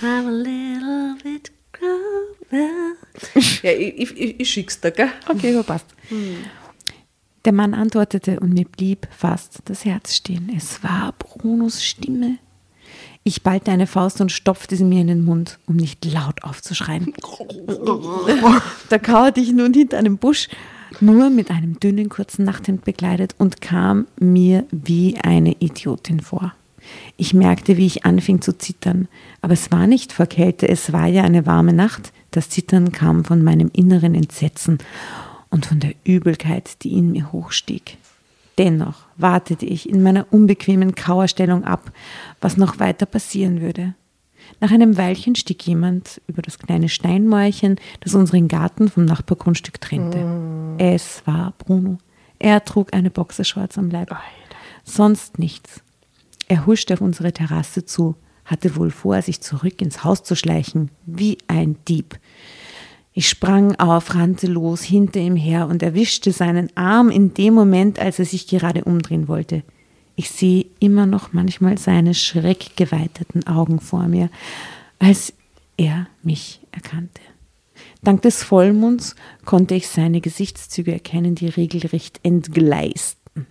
[0.00, 1.50] I'm a little bit
[2.50, 5.10] ja, ich, ich, ich, ich schick's dir, gell?
[5.28, 5.86] Okay, so passt.
[7.44, 10.52] Der Mann antwortete und mir blieb fast das Herz stehen.
[10.56, 12.38] Es war Brunos Stimme.
[13.28, 17.12] Ich ballte eine Faust und stopfte sie mir in den Mund, um nicht laut aufzuschreien.
[18.88, 20.48] da kauerte ich nun hinter einem Busch,
[21.00, 26.54] nur mit einem dünnen, kurzen Nachthemd bekleidet und kam mir wie eine Idiotin vor.
[27.18, 29.08] Ich merkte, wie ich anfing zu zittern,
[29.42, 32.14] aber es war nicht vor Kälte, es war ja eine warme Nacht.
[32.30, 34.78] Das Zittern kam von meinem inneren Entsetzen
[35.50, 37.98] und von der Übelkeit, die in mir hochstieg.
[38.58, 41.92] Dennoch wartete ich in meiner unbequemen Kauerstellung ab,
[42.40, 43.94] was noch weiter passieren würde.
[44.60, 50.26] Nach einem Weilchen stieg jemand über das kleine Steinmäuerchen, das unseren Garten vom Nachbargrundstück trennte.
[50.78, 51.98] Es war Bruno.
[52.38, 54.16] Er trug eine Boxershorts am Leib.
[54.84, 55.82] Sonst nichts.
[56.48, 60.90] Er huschte auf unsere Terrasse zu, hatte wohl vor, sich zurück ins Haus zu schleichen,
[61.04, 62.18] wie ein Dieb.
[63.18, 67.98] Ich sprang auf, rannte los, hinter ihm her und erwischte seinen Arm in dem Moment,
[67.98, 69.64] als er sich gerade umdrehen wollte.
[70.14, 74.30] Ich sehe immer noch manchmal seine schreckgeweiteten Augen vor mir,
[75.00, 75.32] als
[75.76, 77.20] er mich erkannte.
[78.04, 83.48] Dank des Vollmonds konnte ich seine Gesichtszüge erkennen, die regelrecht entgleisten.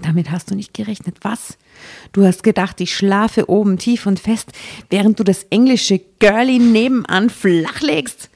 [0.00, 1.18] Damit hast du nicht gerechnet.
[1.20, 1.58] Was?
[2.12, 4.52] Du hast gedacht, ich schlafe oben tief und fest,
[4.88, 8.30] während du das englische Girlie nebenan flachlegst?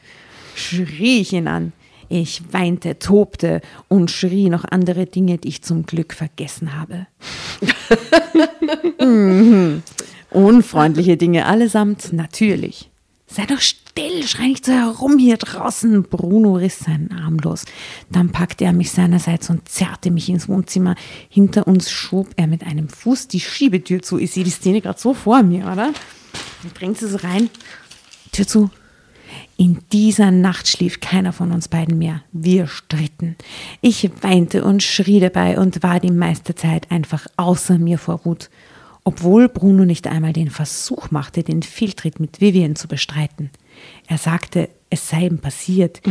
[0.61, 1.73] Schrie ich ihn an.
[2.09, 7.07] Ich weinte, tobte und schrie noch andere Dinge, die ich zum Glück vergessen habe.
[9.01, 9.83] Mhm.
[10.31, 12.91] Unfreundliche Dinge allesamt, natürlich.
[13.27, 16.03] Sei doch still, schrei nicht so herum hier draußen.
[16.05, 17.65] Bruno riss seinen Arm los.
[18.11, 20.97] Dann packte er mich seinerseits und zerrte mich ins Wohnzimmer.
[21.29, 24.19] Hinter uns schob er mit einem Fuß die Schiebetür zu.
[24.19, 25.93] Ich sehe die Szene gerade so vor mir, oder?
[26.63, 27.51] Dann drängt sie so rein.
[28.33, 28.71] Tür zu.
[29.59, 32.23] In dieser Nacht schlief keiner von uns beiden mehr.
[32.33, 33.37] Wir stritten.
[33.83, 38.49] Ich weinte und schrie dabei und war die meiste Zeit einfach außer mir vor Wut
[39.09, 43.49] obwohl Bruno nicht einmal den Versuch machte, den Fehltritt mit Vivian zu bestreiten.
[44.07, 46.03] Er sagte, es sei ihm passiert.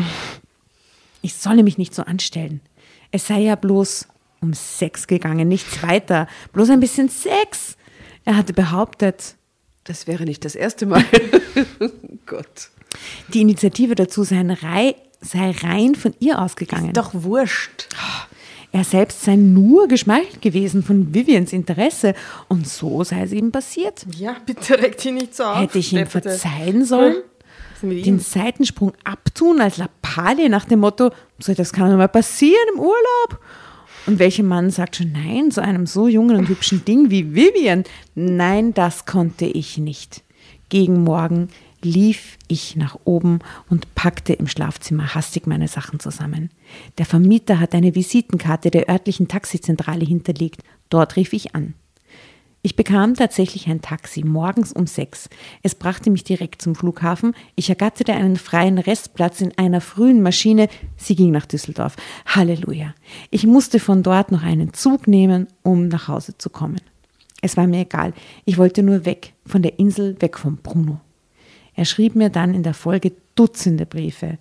[1.21, 2.59] Ich solle mich nicht so anstellen.
[3.11, 4.07] Es sei ja bloß
[4.41, 7.77] um Sex gegangen, nichts weiter, bloß ein bisschen Sex.
[8.25, 9.35] Er hatte behauptet,
[9.83, 11.05] Das wäre nicht das erste Mal.
[12.25, 12.71] Gott.
[13.33, 16.93] Die Initiative dazu sei rein, sei rein von ihr ausgegangen.
[16.93, 17.87] Doch wurscht.
[18.71, 22.13] Er selbst sei nur geschmeichelt gewesen von Vivians Interesse
[22.47, 24.05] und so sei es ihm passiert.
[24.17, 25.59] Ja, bitte reg dich nicht so auf.
[25.59, 26.29] Hätte ich ihm Stepperte.
[26.31, 27.15] verzeihen sollen?
[27.73, 28.19] Ist mit Den?
[28.19, 33.39] Seitensprung abtun als Lappalie nach dem Motto, so das kann doch mal passieren im Urlaub.
[34.05, 37.83] Und welcher Mann sagt schon nein zu einem so jungen und hübschen Ding wie Vivian?
[38.15, 40.23] Nein, das konnte ich nicht.
[40.69, 41.49] Gegen Morgen
[41.81, 46.49] lief ich nach oben und packte im Schlafzimmer hastig meine Sachen zusammen.
[46.97, 50.61] Der Vermieter hat eine Visitenkarte der örtlichen Taxizentrale hinterlegt.
[50.89, 51.73] Dort rief ich an.
[52.63, 55.29] Ich bekam tatsächlich ein Taxi morgens um sechs.
[55.63, 57.33] Es brachte mich direkt zum Flughafen.
[57.55, 60.67] Ich ergatterte einen freien Restplatz in einer frühen Maschine.
[60.97, 61.95] Sie ging nach Düsseldorf.
[62.25, 62.93] Halleluja.
[63.29, 66.81] Ich musste von dort noch einen Zug nehmen, um nach Hause zu kommen.
[67.41, 68.13] Es war mir egal.
[68.43, 70.99] Ich wollte nur weg, von der Insel, weg vom Bruno.
[71.77, 74.39] Er schrieb mir dann in der Folge Dutzende Briefe,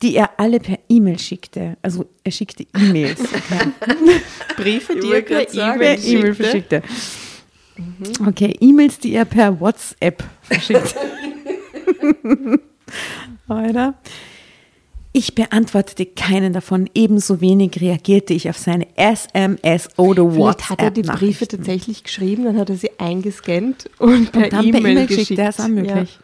[0.00, 1.76] die er alle per E-Mail schickte.
[1.82, 3.20] Also er schickte E-Mails.
[4.56, 6.80] Briefe, die er per E-Mail E-Mail schickte.
[6.80, 6.82] verschickte.
[8.26, 10.96] Okay, E-Mails, die er per WhatsApp verschickt.
[13.48, 13.94] Oder?
[15.12, 20.90] Ich beantwortete keinen davon, ebenso wenig reagierte ich auf seine SMS oder Vielleicht hat er
[20.90, 24.92] die Briefe tatsächlich geschrieben, dann hat er sie eingescannt und per Und dann per E-Mail
[24.92, 25.28] E-Mail geschickt.
[25.30, 26.18] geschickt, das ist möglich.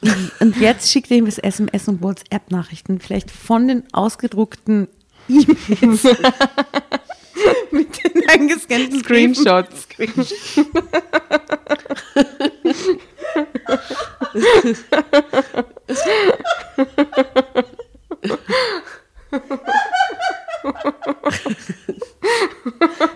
[0.00, 4.88] Und, und jetzt schickt er ihm das SMS und WhatsApp-Nachrichten, vielleicht von den ausgedruckten
[5.28, 6.04] E-Mails
[7.70, 9.88] mit den eingescannten Screenshots.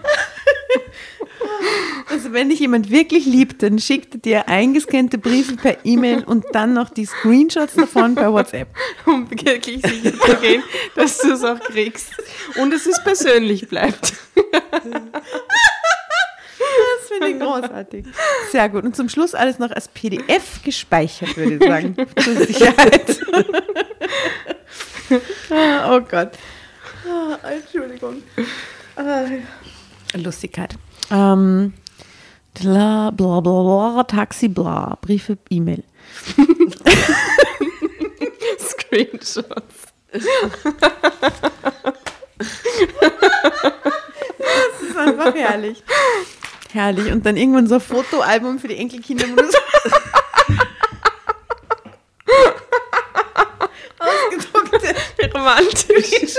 [2.08, 6.44] Also wenn dich jemand wirklich liebt, dann schickt er dir eingescannte Briefe per E-Mail und
[6.52, 8.68] dann noch die Screenshots davon per WhatsApp.
[9.06, 10.62] um wirklich sicher zu gehen,
[10.96, 12.10] dass du es auch kriegst.
[12.56, 14.12] Und dass es persönlich bleibt.
[16.58, 18.06] Das finde ich großartig.
[18.50, 18.84] Sehr gut.
[18.84, 21.96] Und zum Schluss alles noch als PDF gespeichert, würde ich sagen.
[22.22, 23.20] Zur Sicherheit.
[25.50, 26.32] Ah, oh Gott.
[27.04, 28.22] Ah, Entschuldigung.
[28.96, 29.24] Ah,
[30.14, 30.76] Lustigkeit.
[31.10, 31.72] Ähm,
[32.54, 35.82] bla, bla, bla, bla, Taxi, bla, Briefe, E-Mail.
[38.58, 39.44] Screenshots.
[40.12, 40.24] Das
[44.82, 45.82] ist einfach herrlich.
[46.72, 47.12] Herrlich.
[47.12, 49.26] Und dann irgendwann so ein Fotoalbum für die Enkelkinder.
[53.98, 54.94] Ausgedruckte
[55.34, 56.36] Romantisch.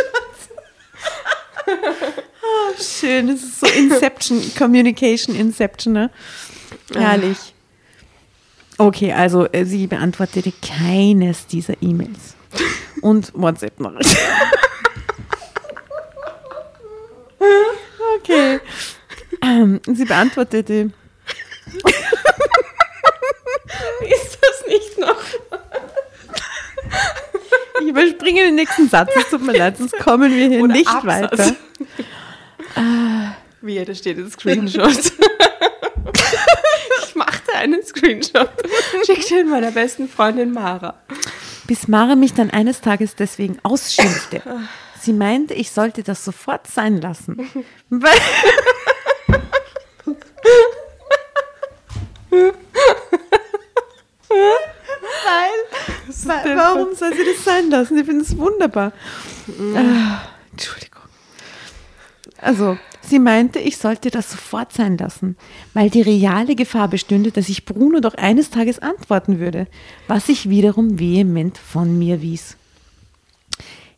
[2.43, 6.09] Ah, schön, das ist so Inception, Communication Inception, ne?
[6.93, 7.37] Herrlich.
[8.77, 12.35] Okay, also äh, sie beantwortete keines dieser E-Mails.
[13.01, 13.93] Und WhatsApp noch.
[18.17, 18.59] Okay.
[19.41, 20.91] Ähm, sie beantwortete.
[24.01, 25.17] Ist das nicht noch?
[27.81, 30.87] Ich überspringe den nächsten Satz, es tut mir leid, sonst kommen wir hier Oder nicht
[30.87, 31.31] Absatz.
[31.31, 31.55] weiter.
[33.61, 35.13] Wie, da steht jetzt Screenshot.
[37.03, 38.49] ich machte einen Screenshot.
[39.05, 40.95] Schickte ihn meiner besten Freundin Mara.
[41.67, 44.41] Bis Mara mich dann eines Tages deswegen ausschimpfte.
[44.99, 47.49] Sie meinte, ich sollte das sofort sein lassen.
[47.89, 48.19] Weil
[56.25, 57.97] weil, warum soll sie das sein lassen?
[57.97, 58.93] Ich finde es wunderbar.
[59.75, 60.90] Ah, Entschuldigung.
[62.41, 65.37] Also, sie meinte, ich sollte das sofort sein lassen,
[65.73, 69.67] weil die reale Gefahr bestünde, dass ich Bruno doch eines Tages antworten würde,
[70.07, 72.57] was ich wiederum vehement von mir wies.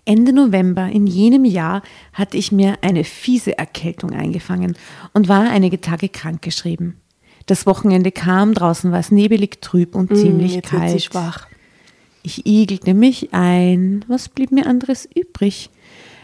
[0.05, 4.75] Ende November in jenem Jahr hatte ich mir eine fiese Erkältung eingefangen
[5.13, 6.97] und war einige Tage krankgeschrieben.
[7.45, 10.91] Das Wochenende kam, draußen war es nebelig, trüb und ziemlich jetzt wird kalt.
[12.21, 14.05] Ich igelte mich ein.
[14.07, 15.69] Was blieb mir anderes übrig?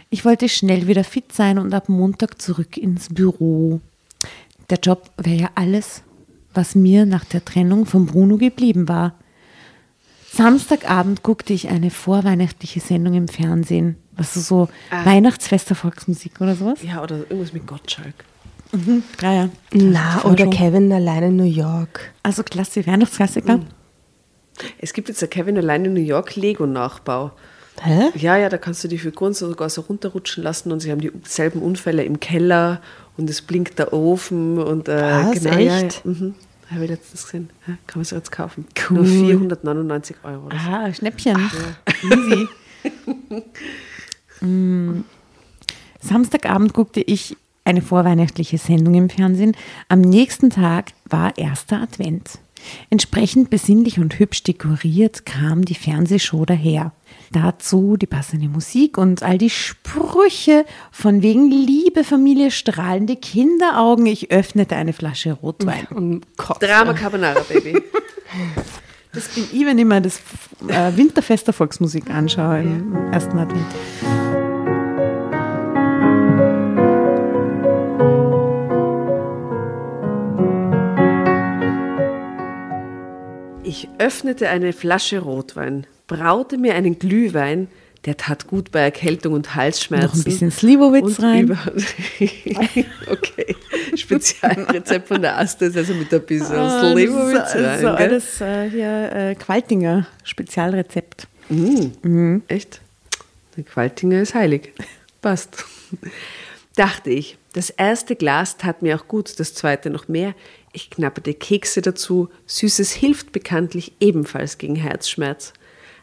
[0.10, 3.80] Ich wollte schnell wieder fit sein und ab Montag zurück ins Büro.
[4.70, 6.04] Der Job wäre ja alles,
[6.54, 9.14] was mir nach der Trennung von Bruno geblieben war.
[10.32, 13.98] Samstagabend guckte ich eine vorweihnachtliche Sendung im Fernsehen.
[14.16, 16.80] Was ist so Weihnachtsfester Volksmusik oder sowas?
[16.84, 18.26] Ja, oder irgendwas mit Gottschalk.
[19.22, 19.50] Ja, ja.
[19.74, 22.14] Na, war oder schon- Kevin allein in New York.
[22.22, 23.60] Also klasse, Weihnachtsklassiker.
[24.78, 27.32] Es gibt jetzt ein Kevin allein in New York Lego-Nachbau.
[27.82, 28.10] Hä?
[28.16, 31.62] Ja, ja, da kannst du die Figuren sogar so runterrutschen lassen und sie haben dieselben
[31.62, 32.82] Unfälle im Keller
[33.18, 35.80] und es blinkt der Ofen und äh, Was, genau, ja, ja.
[35.82, 36.06] echt?
[36.06, 36.36] Mhm.
[36.72, 37.50] Habe ich letztens gesehen.
[37.68, 38.68] Ja, kann man sich jetzt kaufen.
[38.90, 38.98] Cool.
[38.98, 40.46] Nur 499 Euro.
[40.46, 40.70] Oder so.
[40.70, 41.50] Ah, Schnäppchen.
[42.04, 42.48] Easy.
[44.42, 45.02] Mm.
[46.00, 49.56] Samstagabend guckte ich eine vorweihnachtliche Sendung im Fernsehen.
[49.90, 52.40] Am nächsten Tag war erster Advent.
[52.90, 56.92] Entsprechend besinnlich und hübsch dekoriert kam die Fernsehshow daher.
[57.32, 64.06] Dazu die passende Musik und all die Sprüche von wegen Liebe, Familie, strahlende Kinderaugen.
[64.06, 65.88] Ich öffnete eine Flasche Rotwein.
[65.94, 66.26] Und.
[66.60, 67.82] Drama Carbonara, Baby.
[69.12, 70.20] Das bin ich, wenn ich mir das
[70.68, 73.66] äh, Winterfest der Volksmusik anschaue im ersten Advent.
[83.70, 87.68] Ich öffnete eine Flasche Rotwein, braute mir einen Glühwein,
[88.06, 90.08] der tat gut bei Erkältung und Halsschmerzen.
[90.08, 91.56] Noch ein bisschen Slivovitz rein.
[93.12, 93.56] Okay,
[93.96, 97.80] Spezialrezept von der Aste ist also mit ein bisschen Ah, Slivovitz das ist, rein.
[97.80, 97.96] so gell?
[97.96, 101.28] alles äh, hier äh, Qualtinger Spezialrezept.
[102.48, 102.82] Echt?
[103.56, 104.74] Der Qualtinger ist heilig.
[105.22, 105.64] Passt.
[106.76, 107.38] Dachte ich.
[107.54, 110.34] Das erste Glas tat mir auch gut, das zweite noch mehr.
[110.72, 112.30] Ich knapperte Kekse dazu.
[112.46, 115.54] Süßes hilft bekanntlich ebenfalls gegen Herzschmerz.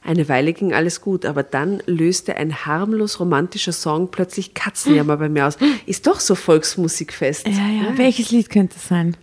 [0.03, 5.29] Eine Weile ging alles gut, aber dann löste ein harmlos romantischer Song plötzlich Katzenjammer bei
[5.29, 5.57] mir aus.
[5.85, 7.47] Ist doch so Volksmusikfest.
[7.49, 7.99] Ja, ja.
[7.99, 9.17] Welches Lied könnte es sein?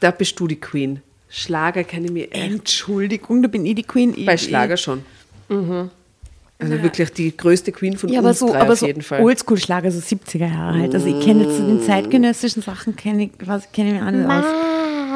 [0.00, 1.00] Da bist du die Queen.
[1.28, 2.32] Schlager kann ich mir.
[2.32, 4.14] Entschuldigung, da bin ich die Queen.
[4.16, 5.02] Ich, Bei Schlager schon.
[5.48, 9.02] Also wirklich die größte Queen von Ja, aber uns so, drei aber auf so jeden
[9.02, 9.22] Fall.
[9.22, 10.94] Oldschool-Schlager, so 70er Jahre halt.
[10.94, 14.28] Also ich kenne jetzt zu den zeitgenössischen Sachen, kenne ich, was kenne ich mir alle
[14.28, 14.44] aus.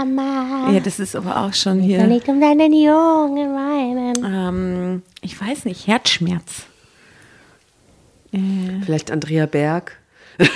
[0.05, 2.07] Mama, Ja, das ist aber auch schon hier.
[2.07, 4.15] nicht um deinen Jungen weinen.
[4.25, 6.65] Ähm, ich weiß nicht, Herzschmerz.
[8.85, 9.97] Vielleicht Andrea Berg.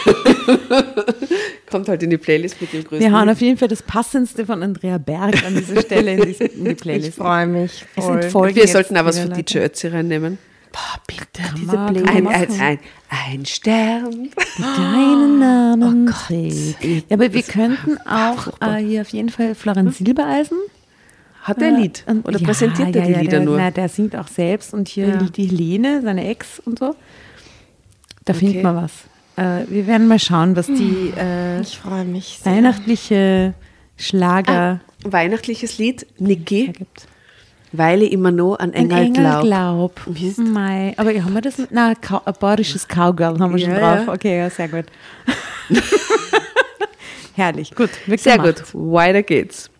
[1.70, 3.00] Kommt halt in die Playlist mit dem größten.
[3.00, 3.36] Wir hauen Hit.
[3.36, 6.70] auf jeden Fall das Passendste von Andrea Berg an dieser Stelle in die, in die
[6.72, 7.16] Ich Playlist.
[7.18, 7.84] freue mich.
[7.96, 8.22] Es Voll.
[8.22, 9.42] sind Folgen Wir sollten auch was Leute.
[9.42, 10.38] DJ Ötzi reinnehmen.
[10.72, 11.26] Boah, bitte,
[11.56, 12.08] Diese Playlist.
[12.08, 12.78] Ein, ein, ein,
[13.08, 14.30] ein Stern.
[14.58, 16.84] Deinen Namen Oh trägt.
[17.08, 20.58] Ja, aber wir könnten auch äh, hier auf jeden Fall Florian Silbereisen.
[21.42, 22.04] Hat er ein Lied?
[22.06, 23.56] Und- Oder ja, präsentiert er ja, die ja, Lieder der, nur?
[23.56, 25.16] Na, der singt auch selbst und hier Ja.
[25.16, 26.94] die Helene, seine Ex und so.
[28.26, 28.62] Da findet Okay.
[28.64, 28.92] man was.
[29.36, 31.58] Äh, wir werden mal schauen, was die äh,
[32.04, 32.52] mich sehr.
[32.52, 33.54] weihnachtliche
[33.96, 37.06] Schlager Weihnachtliches Lied, Niki, ergibt.
[37.72, 39.94] Weil ich immer noch an Engel Engel glaub.
[40.04, 40.36] glaub.
[40.38, 40.94] Mei.
[40.96, 41.56] Aber haben wir das
[42.00, 44.06] Kau- ein bayerisches Cowgirl haben wir schon Ja, drauf.
[44.06, 44.12] ja.
[44.12, 44.86] Okay, ja, sehr gut.
[47.34, 47.90] Herrlich, gut.
[48.06, 48.72] wird Sehr gemacht.
[48.72, 49.70] gut, weiter geht's.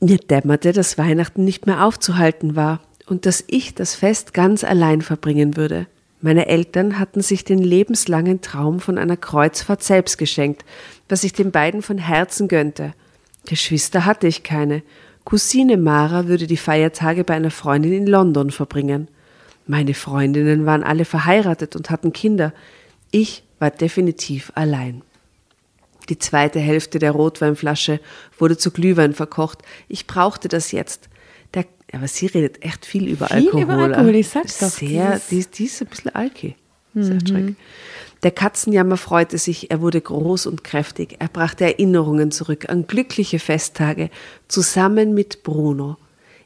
[0.00, 5.02] Mir dämmerte, dass Weihnachten nicht mehr aufzuhalten war und dass ich das Fest ganz allein
[5.02, 5.86] verbringen würde.
[6.20, 10.64] Meine Eltern hatten sich den lebenslangen Traum von einer Kreuzfahrt selbst geschenkt,
[11.08, 12.92] was ich den beiden von Herzen gönnte.
[13.46, 14.82] Geschwister hatte ich keine.
[15.26, 19.08] Cousine Mara würde die Feiertage bei einer Freundin in London verbringen.
[19.66, 22.52] Meine Freundinnen waren alle verheiratet und hatten Kinder.
[23.10, 25.02] Ich war definitiv allein.
[26.08, 27.98] Die zweite Hälfte der Rotweinflasche
[28.38, 29.62] wurde zu Glühwein verkocht.
[29.88, 31.08] Ich brauchte das jetzt.
[31.54, 33.62] Der, aber sie redet echt viel über Viel Alkohol.
[33.62, 36.54] über Alkohol, ich sag's doch, Sehr, die, die ist ein bisschen alki.
[37.04, 37.56] Sehr schräg.
[38.22, 41.16] Der Katzenjammer freute sich, er wurde groß und kräftig.
[41.18, 44.10] Er brachte Erinnerungen zurück an glückliche Festtage,
[44.48, 45.96] zusammen mit Bruno.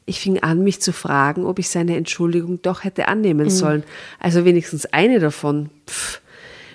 [0.05, 3.83] Ich fing an, mich zu fragen, ob ich seine Entschuldigung doch hätte annehmen sollen.
[4.19, 5.69] Also wenigstens eine davon.
[5.87, 6.21] Pff.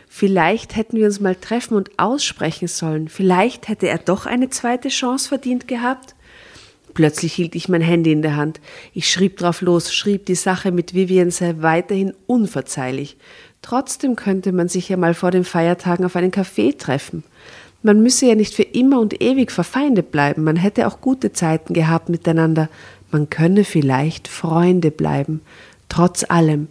[0.09, 3.09] Vielleicht hätten wir uns mal treffen und aussprechen sollen.
[3.09, 6.15] Vielleicht hätte er doch eine zweite Chance verdient gehabt.
[6.95, 8.59] Plötzlich hielt ich mein Handy in der Hand.
[8.95, 13.19] Ich schrieb drauf los, schrieb, die Sache mit Vivian sei weiterhin unverzeihlich.
[13.69, 17.25] Trotzdem könnte man sich ja mal vor den Feiertagen auf einen Kaffee treffen.
[17.83, 20.45] Man müsse ja nicht für immer und ewig verfeindet bleiben.
[20.45, 22.69] Man hätte auch gute Zeiten gehabt miteinander.
[23.11, 25.41] Man könne vielleicht Freunde bleiben.
[25.89, 26.69] Trotz allem.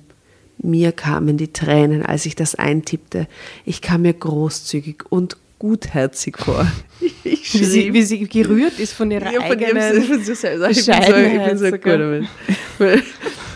[0.57, 3.27] Mir kamen die Tränen, als ich das eintippte.
[3.65, 6.66] Ich kam mir großzügig und gutherzig vor.
[7.24, 10.70] Ich Wie sie, wie sie gerührt ist von ihrer ja, von eigenen von sich selber.
[10.70, 13.03] Ich bin so, ich bin so guter Mensch.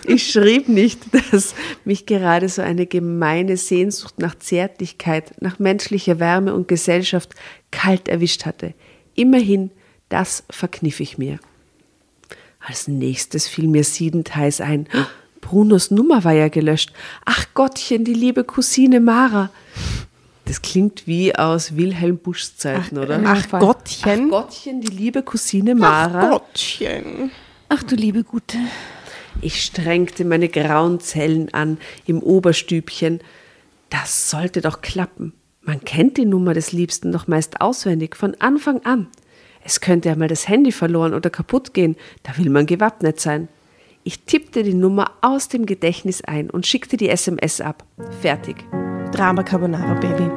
[0.05, 1.53] Ich schrieb nicht, dass
[1.85, 7.35] mich gerade so eine gemeine Sehnsucht nach Zärtlichkeit, nach menschlicher Wärme und Gesellschaft
[7.69, 8.73] kalt erwischt hatte.
[9.13, 9.69] Immerhin,
[10.09, 11.39] das verkniff ich mir.
[12.59, 14.87] Als nächstes fiel mir siedend heiß ein.
[15.41, 16.91] Brunos Nummer war ja gelöscht.
[17.25, 19.51] Ach Gottchen, die liebe Cousine Mara.
[20.49, 23.21] Das klingt wie aus Wilhelm Buschs Zeiten, oder?
[23.23, 23.47] Ach.
[23.51, 24.31] Gottchen.
[24.33, 26.23] Ach Gottchen, die liebe Cousine Mara.
[26.23, 27.29] Ach Gottchen.
[27.69, 28.57] Ach du liebe Gute.
[29.41, 31.77] Ich strengte meine grauen Zellen an
[32.07, 33.19] im Oberstübchen.
[33.91, 35.33] Das sollte doch klappen.
[35.61, 39.05] Man kennt die Nummer des Liebsten doch meist auswendig, von Anfang an.
[39.63, 43.49] Es könnte einmal das Handy verloren oder kaputt gehen, da will man gewappnet sein.
[44.03, 47.85] Ich tippte die Nummer aus dem Gedächtnis ein und schickte die SMS ab.
[48.21, 48.65] Fertig.
[49.19, 50.31] Drama Carbonara Baby.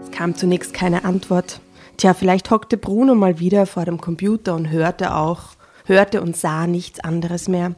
[0.00, 1.60] Es kam zunächst keine Antwort.
[1.96, 6.68] Tja, vielleicht hockte Bruno mal wieder vor dem Computer und hörte auch, hörte und sah
[6.68, 7.74] nichts anderes mehr.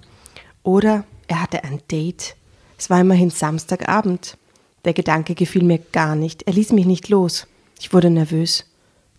[0.62, 2.36] Oder er hatte ein Date.
[2.76, 4.36] Es war immerhin Samstagabend.
[4.84, 6.42] Der Gedanke gefiel mir gar nicht.
[6.42, 7.46] Er ließ mich nicht los.
[7.80, 8.66] Ich wurde nervös.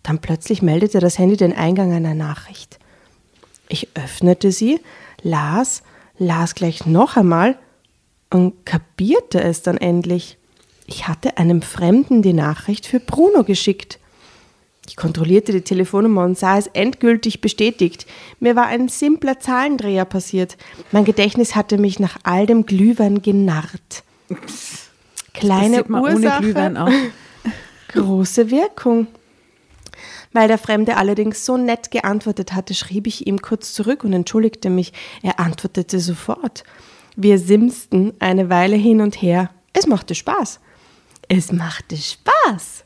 [0.04, 2.78] Dann plötzlich meldete das Handy den Eingang einer Nachricht.
[3.70, 4.80] Ich öffnete sie,
[5.22, 5.84] las,
[6.18, 7.58] las gleich noch einmal
[8.30, 10.38] und kapierte es dann endlich.
[10.86, 14.00] Ich hatte einem Fremden die Nachricht für Bruno geschickt.
[14.88, 18.06] Ich kontrollierte die Telefonnummer und sah es endgültig bestätigt.
[18.40, 20.58] Mir war ein simpler Zahlendreher passiert.
[20.92, 24.04] Mein Gedächtnis hatte mich nach all dem Glühwein genarrt.
[25.34, 26.90] Kleine Passiert man ohne Ursache, Glühwein auch.
[27.90, 29.08] große Wirkung.
[30.34, 34.70] Weil der Fremde allerdings so nett geantwortet hatte, schrieb ich ihm kurz zurück und entschuldigte
[34.70, 34.92] mich.
[35.22, 36.64] Er antwortete sofort.
[37.16, 39.52] Wir simsten eine Weile hin und her.
[39.72, 40.60] Es machte Spaß.
[41.30, 42.84] Es machte Spaß.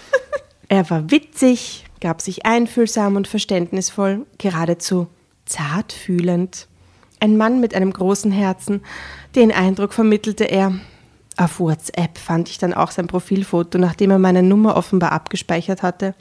[0.68, 5.08] er war witzig, gab sich einfühlsam und verständnisvoll, geradezu
[5.44, 6.68] zartfühlend.
[7.18, 8.82] Ein Mann mit einem großen Herzen,
[9.34, 10.74] den Eindruck vermittelte er.
[11.36, 16.14] Auf WhatsApp fand ich dann auch sein Profilfoto, nachdem er meine Nummer offenbar abgespeichert hatte.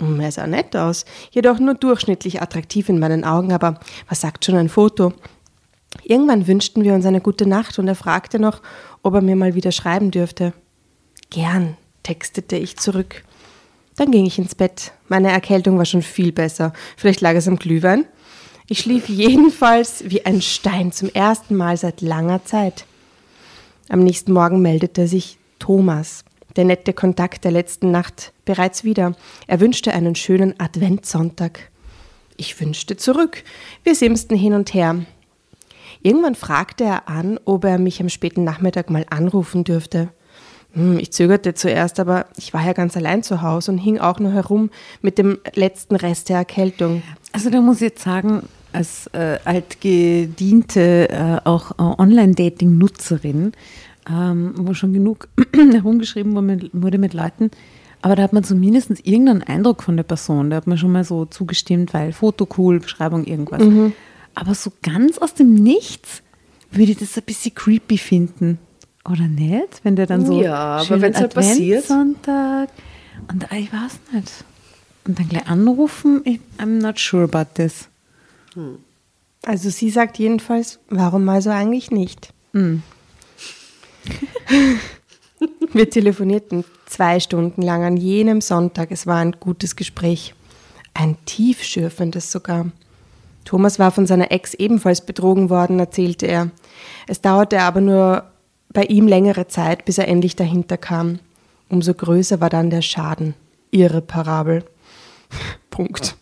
[0.00, 4.44] Hm, Er sah nett aus, jedoch nur durchschnittlich attraktiv in meinen Augen, aber was sagt
[4.44, 5.12] schon ein Foto?
[6.02, 8.60] Irgendwann wünschten wir uns eine gute Nacht und er fragte noch,
[9.02, 10.52] ob er mir mal wieder schreiben dürfte.
[11.30, 13.24] Gern, textete ich zurück.
[13.96, 14.92] Dann ging ich ins Bett.
[15.08, 16.72] Meine Erkältung war schon viel besser.
[16.96, 18.06] Vielleicht lag es am Glühwein.
[18.66, 22.86] Ich schlief jedenfalls wie ein Stein zum ersten Mal seit langer Zeit.
[23.88, 26.24] Am nächsten Morgen meldete sich Thomas,
[26.56, 29.14] der nette Kontakt der letzten Nacht, bereits wieder.
[29.46, 31.70] Er wünschte einen schönen Adventssonntag.
[32.36, 33.44] Ich wünschte zurück.
[33.84, 35.04] Wir simsten hin und her.
[36.02, 40.08] Irgendwann fragte er an, ob er mich am späten Nachmittag mal anrufen dürfte.
[40.74, 44.18] Hm, Ich zögerte zuerst, aber ich war ja ganz allein zu Hause und hing auch
[44.18, 44.70] nur herum
[45.00, 47.02] mit dem letzten Rest der Erkältung.
[47.32, 48.42] Also da muss ich jetzt sagen,
[48.72, 53.52] als äh, altgediente äh, auch äh, Online-Dating-Nutzerin,
[54.10, 57.50] ähm, wo schon genug herumgeschrieben wurde mit, wurde mit Leuten,
[58.04, 60.50] aber da hat man zumindest irgendeinen Eindruck von der Person.
[60.50, 63.62] Da hat man schon mal so zugestimmt, weil Foto cool, Beschreibung irgendwas.
[64.34, 66.20] Aber so ganz aus dem Nichts
[66.70, 68.58] würde ich das ein bisschen creepy finden.
[69.10, 69.80] Oder nicht?
[69.84, 71.84] Wenn der dann so Ja, aber schönen wenn's halt passiert.
[71.84, 72.68] Adventssonntag
[73.32, 74.44] und ah, ich weiß nicht.
[75.06, 77.88] Und dann gleich anrufen, ich, I'm not sure about this.
[79.46, 82.34] Also sie sagt jedenfalls, warum also eigentlich nicht?
[85.74, 88.92] Wir telefonierten zwei Stunden lang an jenem Sonntag.
[88.92, 90.32] Es war ein gutes Gespräch.
[90.94, 92.66] Ein tiefschürfendes sogar.
[93.44, 96.50] Thomas war von seiner Ex ebenfalls betrogen worden, erzählte er.
[97.08, 98.22] Es dauerte aber nur
[98.72, 101.18] bei ihm längere Zeit, bis er endlich dahinter kam.
[101.68, 103.34] Umso größer war dann der Schaden.
[103.72, 104.64] Irreparabel.
[105.70, 106.16] Punkt.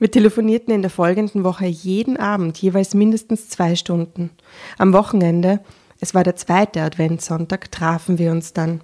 [0.00, 4.30] Wir telefonierten in der folgenden Woche jeden Abend, jeweils mindestens zwei Stunden.
[4.76, 5.60] Am Wochenende,
[6.00, 8.80] es war der zweite Adventssonntag, trafen wir uns dann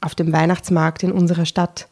[0.00, 1.88] auf dem Weihnachtsmarkt in unserer Stadt.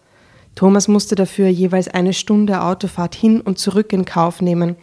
[0.54, 4.76] Thomas musste dafür jeweils eine Stunde Autofahrt hin und zurück in Kauf nehmen.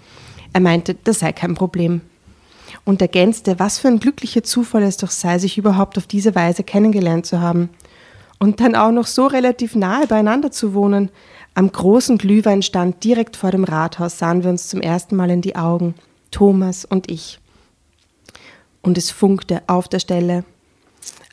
[0.54, 2.02] Er meinte, das sei kein Problem.
[2.86, 6.64] Und ergänzte, was für ein glücklicher Zufall es doch sei, sich überhaupt auf diese Weise
[6.64, 7.70] kennengelernt zu haben.
[8.40, 11.10] Und dann auch noch so relativ nahe beieinander zu wohnen.
[11.56, 15.56] Am großen Glühweinstand direkt vor dem Rathaus sahen wir uns zum ersten Mal in die
[15.56, 15.96] Augen,
[16.32, 17.40] Thomas und ich.
[18.86, 20.46] Und es funkte auf der Stelle.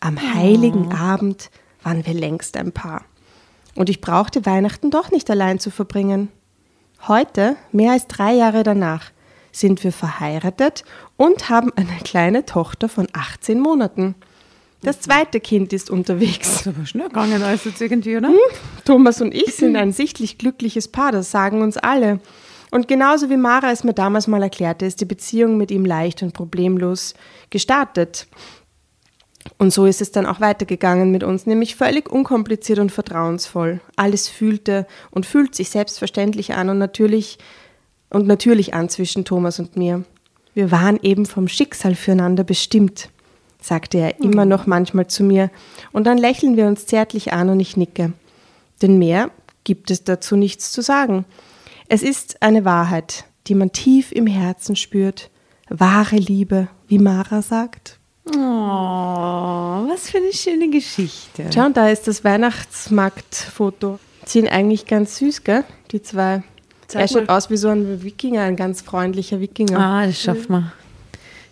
[0.01, 1.51] Am heiligen Abend
[1.83, 3.05] waren wir längst ein Paar.
[3.75, 6.29] Und ich brauchte Weihnachten doch nicht allein zu verbringen.
[7.07, 9.11] Heute, mehr als drei Jahre danach,
[9.53, 10.83] sind wir verheiratet
[11.19, 14.15] und haben eine kleine Tochter von 18 Monaten.
[14.81, 16.49] Das zweite Kind ist unterwegs.
[16.49, 18.31] Das ist aber schnell gegangen als jetzt irgendwie, oder?
[18.87, 22.19] Thomas und ich sind ein sichtlich glückliches Paar, das sagen uns alle.
[22.73, 26.23] Und genauso wie Mara es mir damals mal erklärte, ist die Beziehung mit ihm leicht
[26.23, 27.13] und problemlos
[27.51, 28.27] gestartet.
[29.59, 33.83] Und so ist es dann auch weitergegangen mit uns, nämlich völlig unkompliziert und vertrauensvoll.
[33.97, 37.39] Alles fühlte und fühlt sich selbstverständlich an und natürlich
[38.09, 40.05] und natürlich an zwischen Thomas und mir.
[40.55, 43.11] Wir waren eben vom Schicksal füreinander bestimmt,
[43.61, 45.51] sagte er immer noch manchmal zu mir,
[45.93, 48.15] und dann lächeln wir uns zärtlich an und ich nicke.
[48.81, 49.31] Denn mehr
[49.65, 51.27] gibt es dazu nichts zu sagen.
[51.95, 55.29] Es ist eine Wahrheit, die man tief im Herzen spürt.
[55.69, 57.99] Wahre Liebe, wie Mara sagt.
[58.29, 61.51] Oh, was für eine schöne Geschichte.
[61.55, 63.99] Schau, und da ist das Weihnachtsmarktfoto.
[64.25, 65.65] Die sind eigentlich ganz süß, gell?
[65.91, 66.43] Die zwei.
[66.87, 67.37] Zeig er schaut mal.
[67.37, 69.79] aus wie so ein Wikinger, ein ganz freundlicher Wikinger.
[69.79, 70.73] Ah, das schaffen wir.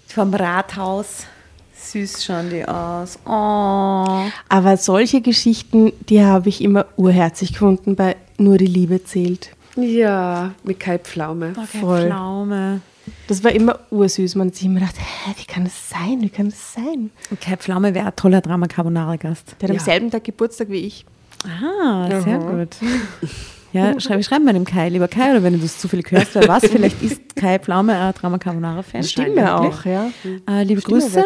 [0.07, 1.27] Vom Rathaus.
[1.75, 3.19] Süß schauen die aus.
[3.27, 4.25] Oh.
[4.49, 9.51] Aber solche Geschichten, die habe ich immer urherzig gefunden bei Nur die Liebe zählt.
[9.83, 11.53] Ja, mit Kai Pflaume.
[11.81, 12.07] Voll.
[12.07, 12.81] Pflaume.
[13.27, 14.35] Das war immer ursüß.
[14.37, 16.19] Man hat sich immer gedacht, hä, wie kann das sein?
[16.21, 17.11] Wie kann das sein?
[17.41, 19.57] Kai Pflaume wäre ein toller Drama Carbonara Gast.
[19.61, 19.81] Der hat Ja.
[19.81, 21.05] am selben Tag Geburtstag wie ich.
[21.45, 22.77] Ah, sehr gut.
[23.73, 26.49] Ja, schreib, schreib mal dem Kai, lieber Kai, oder wenn du das zufällig hörst, wer
[26.49, 29.05] was, vielleicht ist Kai Pflaume ein Drama Carbonara-Fan.
[29.05, 30.11] Stimme auch, ja.
[30.51, 31.25] Äh, liebe Stimme Grüße.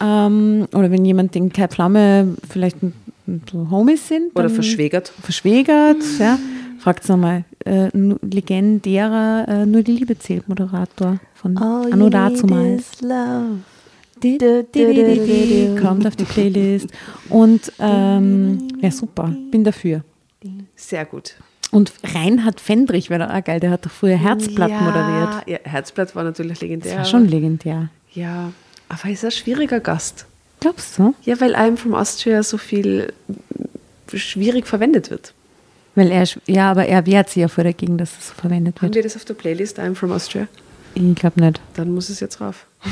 [0.00, 2.94] Ähm, oder wenn jemand den Kai Pflaume vielleicht ein-
[3.28, 4.34] ein- so Homies sind.
[4.34, 5.12] Oder verschwägert.
[5.22, 6.36] Verschwägert, ja.
[6.88, 7.44] Fragt nochmal.
[7.66, 7.90] Äh,
[8.22, 12.08] legendärer äh, Nur die Liebe zählt Moderator von Anno
[14.22, 16.88] di- di- di- Kommt auf die Playlist.
[17.28, 19.34] Und ähm, ja, super.
[19.50, 20.02] Bin dafür.
[20.76, 21.34] Sehr gut.
[21.72, 23.60] Und Reinhard Fendrich wäre doch auch geil.
[23.60, 25.46] Der hat doch früher Herzblatt ja, moderiert.
[25.46, 26.92] Ja, Herzblatt war natürlich legendär.
[26.92, 27.90] Das war schon legendär.
[28.14, 28.50] Ja,
[28.88, 30.24] aber ist ein schwieriger Gast.
[30.60, 31.14] Glaubst du?
[31.22, 33.12] Ja, weil einem from Austria so viel
[34.14, 35.34] schwierig verwendet wird.
[35.98, 38.82] Weil er, ja, aber er wehrt sich ja vor dagegen, dass es so verwendet Haben
[38.82, 38.94] wird.
[38.94, 40.46] wir das auf der Playlist, I'm from Austria?
[40.94, 41.60] Ich glaube nicht.
[41.74, 42.66] Dann muss es jetzt rauf.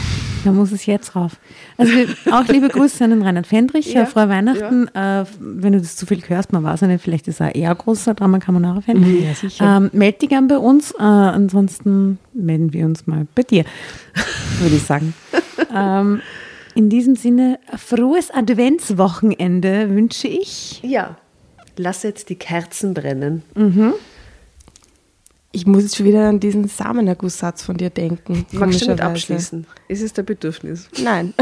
[0.44, 1.32] Da muss es jetzt rauf.
[1.76, 1.92] Also
[2.30, 3.92] auch liebe Grüße an den Reinhard Fendrich.
[3.92, 4.86] Ja, Ja, Frohe Weihnachten.
[4.94, 7.74] Äh, wenn du das zu viel hörst, man weiß ja nicht, vielleicht ist er eher
[7.74, 9.24] großer Drama Carbonara-Fan.
[9.24, 9.78] Ja, sicher.
[9.78, 10.92] Ähm, meld dich gern bei uns.
[10.92, 13.64] Äh, ansonsten melden wir uns mal bei dir,
[14.60, 15.14] würde ich sagen.
[15.74, 16.20] ähm,
[16.76, 20.80] in diesem Sinne, frohes Adventswochenende wünsche ich.
[20.84, 21.16] Ja.
[21.76, 23.42] Lass jetzt die Kerzen brennen.
[25.52, 28.46] Ich muss jetzt schon wieder an diesen Samenergusssatz von dir denken.
[28.52, 29.66] Magst du nicht abschließen?
[29.88, 30.88] Ist es der Bedürfnis?
[31.02, 31.34] Nein.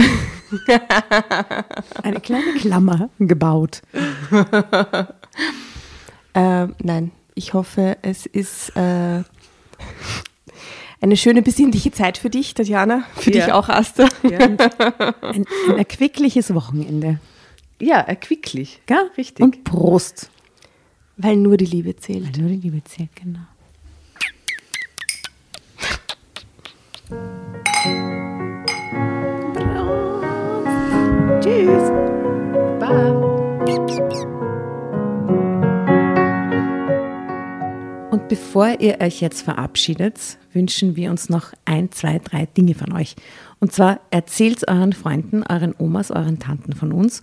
[2.03, 3.83] Eine kleine Klammer gebaut.
[6.35, 7.11] ähm, nein.
[7.37, 9.23] Ich hoffe, es ist äh,
[11.01, 13.03] eine schöne besinnliche Zeit für dich, Tatjana.
[13.17, 13.45] Für Ja.
[13.47, 14.09] dich auch, Asta.
[14.23, 14.57] Ja, Ein,
[15.69, 17.19] ein erquickliches Wochenende.
[17.85, 18.81] Ja erquicklich.
[18.87, 19.11] Gell?
[19.17, 19.45] Richtig.
[19.45, 20.31] Und Prost.
[21.17, 22.37] Weil nur die Liebe zählt.
[22.37, 23.41] Weil nur die Liebe zählt, genau.
[29.55, 30.05] Prost.
[31.41, 31.91] Tschüss.
[32.81, 33.35] Bye.
[38.11, 42.93] Und bevor ihr euch jetzt verabschiedet, wünschen wir uns noch ein, zwei, drei Dinge von
[42.93, 43.17] euch.
[43.61, 47.23] Und zwar erzählt euren Freunden, euren Omas, euren Tanten von uns